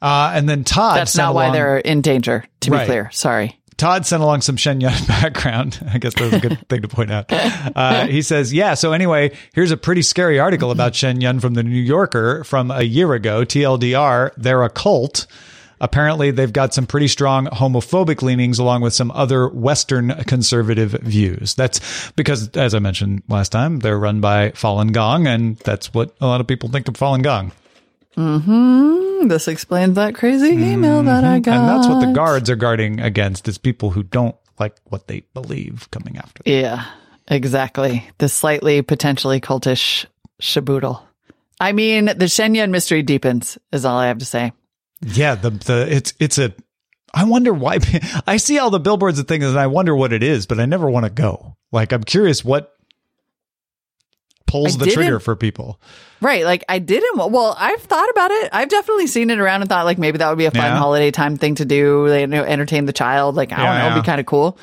Uh, 0.00 0.30
and 0.32 0.48
then 0.48 0.62
Todd. 0.62 0.96
That's 0.96 1.16
not 1.16 1.34
why 1.34 1.46
along- 1.46 1.54
they're 1.54 1.78
in 1.78 2.02
danger, 2.02 2.44
to 2.60 2.70
be 2.70 2.84
clear. 2.84 3.10
Sorry. 3.10 3.59
Todd 3.80 4.04
sent 4.04 4.22
along 4.22 4.42
some 4.42 4.58
Shen 4.58 4.82
Yun 4.82 4.92
background. 5.08 5.80
I 5.90 5.96
guess 5.96 6.12
that's 6.12 6.34
a 6.34 6.38
good 6.38 6.58
thing 6.68 6.82
to 6.82 6.88
point 6.88 7.10
out. 7.10 7.24
Uh, 7.30 8.06
he 8.06 8.20
says, 8.20 8.52
yeah, 8.52 8.74
so 8.74 8.92
anyway, 8.92 9.32
here's 9.54 9.70
a 9.70 9.76
pretty 9.78 10.02
scary 10.02 10.38
article 10.38 10.70
about 10.70 10.94
Shen 10.94 11.22
Yun 11.22 11.40
from 11.40 11.54
the 11.54 11.62
New 11.62 11.80
Yorker 11.80 12.44
from 12.44 12.70
a 12.70 12.82
year 12.82 13.14
ago. 13.14 13.42
TLDR, 13.42 14.32
they're 14.36 14.62
a 14.62 14.68
cult. 14.68 15.26
Apparently, 15.80 16.30
they've 16.30 16.52
got 16.52 16.74
some 16.74 16.86
pretty 16.86 17.08
strong 17.08 17.46
homophobic 17.46 18.20
leanings 18.20 18.58
along 18.58 18.82
with 18.82 18.92
some 18.92 19.10
other 19.12 19.48
Western 19.48 20.10
conservative 20.24 20.90
views. 20.90 21.54
That's 21.54 22.12
because, 22.12 22.50
as 22.50 22.74
I 22.74 22.80
mentioned 22.80 23.22
last 23.30 23.48
time, 23.48 23.78
they're 23.78 23.98
run 23.98 24.20
by 24.20 24.50
Falun 24.50 24.92
Gong, 24.92 25.26
and 25.26 25.56
that's 25.56 25.94
what 25.94 26.14
a 26.20 26.26
lot 26.26 26.42
of 26.42 26.46
people 26.46 26.68
think 26.68 26.86
of 26.86 26.96
Falun 26.96 27.22
Gong. 27.22 27.52
This 28.16 29.48
explains 29.48 29.94
that 29.94 30.14
crazy 30.14 30.48
email 30.48 31.02
that 31.02 31.24
I 31.24 31.38
got. 31.40 31.52
Mm-hmm. 31.52 31.60
And 31.60 31.68
that's 31.68 31.88
what 31.88 32.06
the 32.06 32.12
guards 32.12 32.50
are 32.50 32.56
guarding 32.56 33.00
against 33.00 33.48
is 33.48 33.58
people 33.58 33.90
who 33.90 34.02
don't 34.02 34.36
like 34.58 34.76
what 34.84 35.06
they 35.06 35.20
believe 35.34 35.88
coming 35.90 36.18
after 36.18 36.42
them. 36.42 36.52
Yeah, 36.52 36.86
exactly. 37.28 38.08
The 38.18 38.28
slightly 38.28 38.82
potentially 38.82 39.40
cultish 39.40 40.06
shaboodle. 40.40 41.02
I 41.60 41.72
mean, 41.72 42.06
the 42.16 42.28
Shen 42.28 42.54
Yun 42.54 42.70
mystery 42.70 43.02
deepens, 43.02 43.58
is 43.72 43.84
all 43.84 43.98
I 43.98 44.06
have 44.06 44.18
to 44.18 44.24
say. 44.24 44.52
Yeah, 45.02 45.34
the 45.34 45.50
the 45.50 45.86
it's 45.90 46.14
it's 46.18 46.38
a. 46.38 46.54
I 47.12 47.24
wonder 47.24 47.52
why. 47.52 47.78
I 48.26 48.36
see 48.36 48.58
all 48.58 48.70
the 48.70 48.80
billboards 48.80 49.18
and 49.18 49.28
things, 49.28 49.44
and 49.44 49.58
I 49.58 49.66
wonder 49.66 49.94
what 49.94 50.12
it 50.12 50.22
is, 50.22 50.46
but 50.46 50.60
I 50.60 50.66
never 50.66 50.88
want 50.90 51.04
to 51.04 51.10
go. 51.10 51.56
Like, 51.72 51.92
I'm 51.92 52.04
curious 52.04 52.44
what 52.44 52.72
pulls 54.50 54.80
I 54.80 54.84
the 54.84 54.90
trigger 54.90 55.20
for 55.20 55.36
people. 55.36 55.80
Right. 56.20 56.44
Like 56.44 56.64
I 56.68 56.78
didn't. 56.80 57.16
Well, 57.16 57.56
I've 57.58 57.80
thought 57.82 58.08
about 58.10 58.30
it. 58.30 58.50
I've 58.52 58.68
definitely 58.68 59.06
seen 59.06 59.30
it 59.30 59.38
around 59.38 59.62
and 59.62 59.68
thought 59.70 59.84
like 59.86 59.98
maybe 59.98 60.18
that 60.18 60.28
would 60.28 60.38
be 60.38 60.44
a 60.46 60.50
fun 60.50 60.60
Yeah. 60.62 60.76
holiday 60.76 61.10
time 61.10 61.36
thing 61.36 61.54
to 61.56 61.64
do. 61.64 62.08
They 62.08 62.22
you 62.22 62.26
know, 62.26 62.44
entertain 62.44 62.84
the 62.84 62.92
child. 62.92 63.36
Like 63.36 63.52
I 63.52 63.56
don't 63.56 63.64
Yeah, 63.64 63.78
know, 63.78 63.90
it'd 63.92 64.02
be 64.02 64.06
kind 64.06 64.20
of 64.20 64.26
cool. 64.26 64.58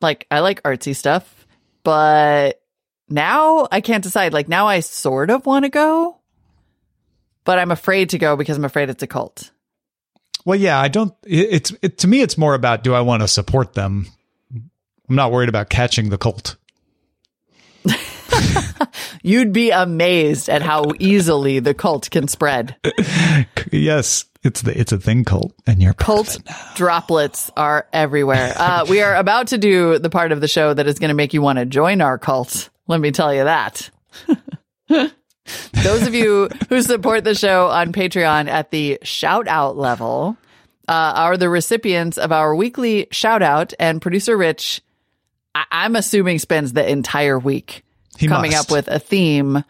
Like 0.00 0.26
I 0.30 0.40
like 0.40 0.62
artsy 0.62 0.94
stuff, 0.94 1.46
but 1.82 2.62
now 3.08 3.66
I 3.72 3.80
can't 3.80 4.02
decide. 4.04 4.32
Like 4.32 4.48
now 4.48 4.66
I 4.68 4.80
sort 4.80 5.30
of 5.30 5.44
want 5.44 5.64
to 5.64 5.68
go, 5.70 6.18
but 7.44 7.58
I'm 7.58 7.70
afraid 7.70 8.10
to 8.10 8.18
go 8.18 8.36
because 8.36 8.56
I'm 8.56 8.64
afraid 8.64 8.90
it's 8.90 9.02
a 9.02 9.06
cult. 9.06 9.50
Well, 10.44 10.58
yeah, 10.58 10.80
I 10.80 10.88
don't. 10.88 11.12
It's 11.26 11.72
it, 11.82 11.98
to 11.98 12.08
me, 12.08 12.22
it's 12.22 12.38
more 12.38 12.54
about 12.54 12.82
do 12.84 12.94
I 12.94 13.00
want 13.00 13.22
to 13.22 13.28
support 13.28 13.74
them. 13.74 14.06
I'm 14.54 15.16
not 15.16 15.32
worried 15.32 15.48
about 15.48 15.68
catching 15.68 16.08
the 16.08 16.16
cult. 16.18 16.56
You'd 19.22 19.52
be 19.52 19.70
amazed 19.70 20.48
at 20.48 20.62
how 20.62 20.84
easily 20.98 21.58
the 21.60 21.74
cult 21.74 22.10
can 22.10 22.28
spread. 22.28 22.76
Yes, 23.72 24.24
it's 24.42 24.62
the 24.62 24.78
it's 24.78 24.92
a 24.92 24.98
thing 24.98 25.24
cult, 25.24 25.52
and 25.66 25.82
of 25.82 25.96
Cult 25.96 26.38
droplets 26.74 27.50
are 27.56 27.86
everywhere. 27.92 28.54
Uh, 28.56 28.86
we 28.88 29.02
are 29.02 29.14
about 29.16 29.48
to 29.48 29.58
do 29.58 29.98
the 29.98 30.10
part 30.10 30.32
of 30.32 30.40
the 30.40 30.48
show 30.48 30.72
that 30.72 30.86
is 30.86 30.98
going 30.98 31.08
to 31.10 31.14
make 31.14 31.34
you 31.34 31.42
want 31.42 31.58
to 31.58 31.66
join 31.66 32.00
our 32.00 32.18
cult. 32.18 32.70
Let 32.88 33.00
me 33.00 33.10
tell 33.12 33.34
you 33.34 33.44
that. 33.44 33.90
Those 34.88 36.06
of 36.06 36.14
you 36.14 36.48
who 36.68 36.82
support 36.82 37.24
the 37.24 37.34
show 37.34 37.68
on 37.68 37.92
Patreon 37.92 38.48
at 38.48 38.70
the 38.70 38.98
shout 39.02 39.48
out 39.48 39.76
level 39.76 40.36
uh, 40.88 41.12
are 41.16 41.36
the 41.36 41.48
recipients 41.48 42.18
of 42.18 42.32
our 42.32 42.54
weekly 42.54 43.08
shout 43.10 43.42
out, 43.42 43.72
and 43.78 44.00
producer 44.02 44.36
Rich, 44.36 44.80
I- 45.54 45.66
I'm 45.70 45.96
assuming, 45.96 46.38
spends 46.38 46.72
the 46.72 46.88
entire 46.88 47.38
week 47.38 47.84
He 48.20 48.28
coming 48.28 48.52
must. 48.52 48.70
up 48.70 48.72
with 48.72 48.88
a 48.88 48.98
theme 48.98 49.64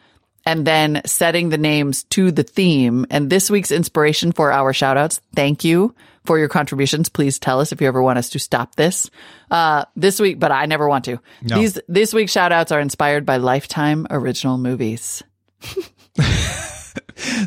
and 0.45 0.67
then 0.67 1.03
setting 1.07 1.49
the 1.49 1.59
names 1.59 2.05
to 2.05 2.31
the 2.31 2.43
theme. 2.43 3.07
And 3.11 3.31
this 3.31 3.51
week's 3.51 3.71
inspiration 3.71 4.33
for 4.33 4.53
our 4.53 4.73
shout 4.73 4.97
outs, 4.97 5.21
thank 5.35 5.65
you 5.65 5.95
for 6.25 6.39
your 6.39 6.49
contributions. 6.49 7.09
Please 7.09 7.39
tell 7.39 7.61
us 7.61 7.73
if 7.73 7.81
you 7.81 7.89
ever 7.89 8.03
want 8.03 8.19
us 8.19 8.31
to 8.31 8.39
stop 8.39 8.75
this. 8.75 9.11
Uh, 9.51 9.85
this 9.97 10.21
week, 10.21 10.39
but 10.39 10.53
I 10.53 10.67
never 10.67 10.89
want 10.89 11.07
to. 11.07 11.19
No. 11.43 11.59
These 11.59 11.79
this 11.89 12.13
week's 12.13 12.33
shout 12.33 12.53
outs 12.53 12.73
are 12.73 12.81
inspired 12.81 13.25
by 13.25 13.39
lifetime 13.39 14.07
original 14.11 14.59
movies. 14.59 15.23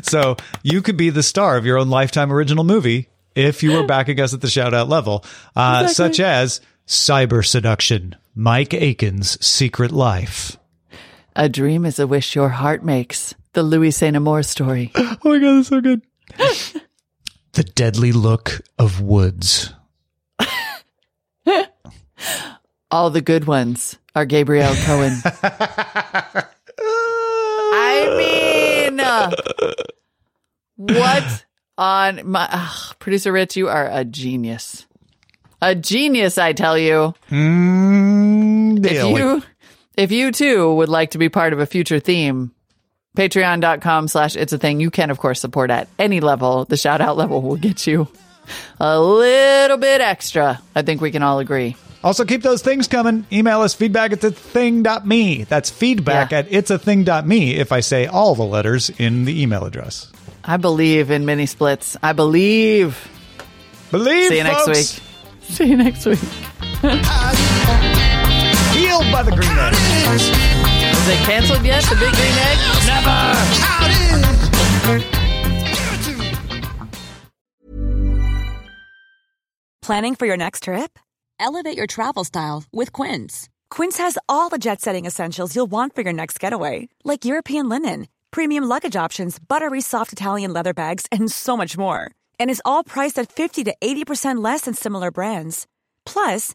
So 0.02 0.36
you 0.62 0.82
could 0.82 0.96
be 0.96 1.10
the 1.10 1.22
star 1.22 1.56
of 1.56 1.66
your 1.66 1.78
own 1.78 1.90
lifetime 1.90 2.32
original 2.32 2.64
movie 2.64 3.08
if 3.34 3.62
you 3.62 3.72
were 3.72 3.86
backing 3.86 4.20
us 4.20 4.32
at 4.32 4.40
the 4.40 4.48
shout 4.48 4.74
out 4.74 4.88
level, 4.88 5.24
uh, 5.56 5.88
such 5.88 6.20
as 6.20 6.60
Cyber 6.86 7.44
Seduction, 7.44 8.16
Mike 8.34 8.74
Aiken's 8.74 9.44
Secret 9.44 9.90
Life. 9.90 10.56
A 11.36 11.48
dream 11.48 11.84
is 11.84 11.98
a 11.98 12.06
wish 12.06 12.34
your 12.36 12.48
heart 12.50 12.84
makes. 12.84 13.34
The 13.54 13.62
Louis 13.62 13.90
Saint 13.90 14.16
Amour 14.16 14.42
story. 14.42 14.92
Oh 14.96 15.16
my 15.24 15.38
god, 15.38 15.56
that's 15.56 15.68
so 15.68 15.80
good. 15.80 16.02
the 17.52 17.62
Deadly 17.64 18.12
Look 18.12 18.60
of 18.78 19.00
Woods. 19.00 19.72
All 22.90 23.10
the 23.10 23.20
good 23.22 23.46
ones 23.46 23.98
are 24.14 24.24
Gabriel 24.26 24.74
Cohen. 24.84 25.14
I 27.76 28.14
mean, 28.88 29.00
uh, 29.00 29.30
what 30.76 31.44
on 31.76 32.20
my 32.30 32.48
ugh, 32.50 32.96
producer 32.98 33.32
Rich? 33.32 33.56
You 33.56 33.68
are 33.68 33.88
a 33.90 34.04
genius, 34.04 34.86
a 35.60 35.74
genius. 35.74 36.38
I 36.38 36.52
tell 36.52 36.78
you. 36.78 37.14
Mm, 37.30 38.78
If 38.84 38.92
deal. 38.92 39.18
you, 39.18 39.42
if 39.96 40.10
you 40.12 40.32
too 40.32 40.74
would 40.74 40.88
like 40.88 41.12
to 41.12 41.18
be 41.18 41.28
part 41.28 41.52
of 41.52 41.60
a 41.60 41.66
future 41.66 42.00
theme, 42.00 42.52
patreon.com 43.16 44.08
slash 44.08 44.36
it's 44.36 44.52
a 44.52 44.58
thing. 44.58 44.80
You 44.80 44.90
can, 44.90 45.10
of 45.10 45.18
course, 45.18 45.40
support 45.40 45.70
at 45.70 45.88
any 45.98 46.20
level. 46.20 46.64
The 46.64 46.76
shout 46.76 47.00
out 47.00 47.16
level 47.16 47.42
will 47.42 47.56
get 47.56 47.86
you 47.86 48.08
a 48.80 49.00
little 49.00 49.76
bit 49.78 50.00
extra. 50.00 50.60
I 50.74 50.82
think 50.82 51.00
we 51.00 51.10
can 51.10 51.22
all 51.22 51.38
agree. 51.38 51.76
Also, 52.02 52.24
keep 52.26 52.42
those 52.42 52.60
things 52.60 52.86
coming. 52.86 53.24
Email 53.32 53.62
us 53.62 53.72
feedback 53.72 54.12
at 54.12 54.20
the 54.20 54.30
thing.me. 54.30 55.44
That's 55.44 55.70
feedback 55.70 56.32
Yeah. 56.32 56.38
at 56.40 56.52
it's 56.52 56.70
a 56.70 56.78
thing.me 56.78 57.54
if 57.54 57.72
I 57.72 57.80
say 57.80 58.06
all 58.06 58.34
the 58.34 58.44
letters 58.44 58.90
in 58.90 59.24
the 59.24 59.40
email 59.42 59.64
address. 59.64 60.10
I 60.44 60.58
believe 60.58 61.10
in 61.10 61.24
mini 61.24 61.46
splits. 61.46 61.96
I 62.02 62.12
believe. 62.12 63.08
Believe, 63.90 64.28
See 64.28 64.36
you 64.36 64.44
next 64.44 64.66
week. 64.66 65.02
See 65.44 65.64
you 65.66 65.76
next 65.76 66.04
week. 66.04 66.18
Healed 69.14 69.26
by 69.26 69.30
the 69.30 69.36
green 69.36 69.58
egg. 69.58 69.74
Is 70.96 71.08
it 71.08 71.18
canceled 71.24 71.64
yet? 71.64 71.82
The 71.84 71.94
big 71.96 72.12
green 72.14 72.34
egg? 72.48 72.58
Never. 72.86 73.34
Planning 79.82 80.14
for 80.14 80.26
your 80.26 80.36
next 80.36 80.64
trip? 80.64 80.98
Elevate 81.38 81.76
your 81.76 81.86
travel 81.86 82.24
style 82.24 82.64
with 82.72 82.92
Quince. 82.92 83.48
Quince 83.70 83.98
has 83.98 84.18
all 84.28 84.48
the 84.48 84.58
jet 84.58 84.80
setting 84.80 85.04
essentials 85.04 85.54
you'll 85.54 85.66
want 85.66 85.94
for 85.94 86.02
your 86.02 86.12
next 86.12 86.40
getaway, 86.40 86.88
like 87.04 87.24
European 87.24 87.68
linen, 87.68 88.08
premium 88.30 88.64
luggage 88.64 88.96
options, 88.96 89.38
buttery 89.38 89.80
soft 89.80 90.12
Italian 90.12 90.52
leather 90.52 90.74
bags, 90.74 91.06
and 91.12 91.30
so 91.30 91.56
much 91.56 91.78
more. 91.78 92.10
And 92.40 92.50
is 92.50 92.62
all 92.64 92.82
priced 92.82 93.18
at 93.18 93.30
50 93.30 93.64
to 93.64 93.74
80% 93.80 94.42
less 94.42 94.62
than 94.62 94.74
similar 94.74 95.10
brands. 95.10 95.66
Plus, 96.06 96.54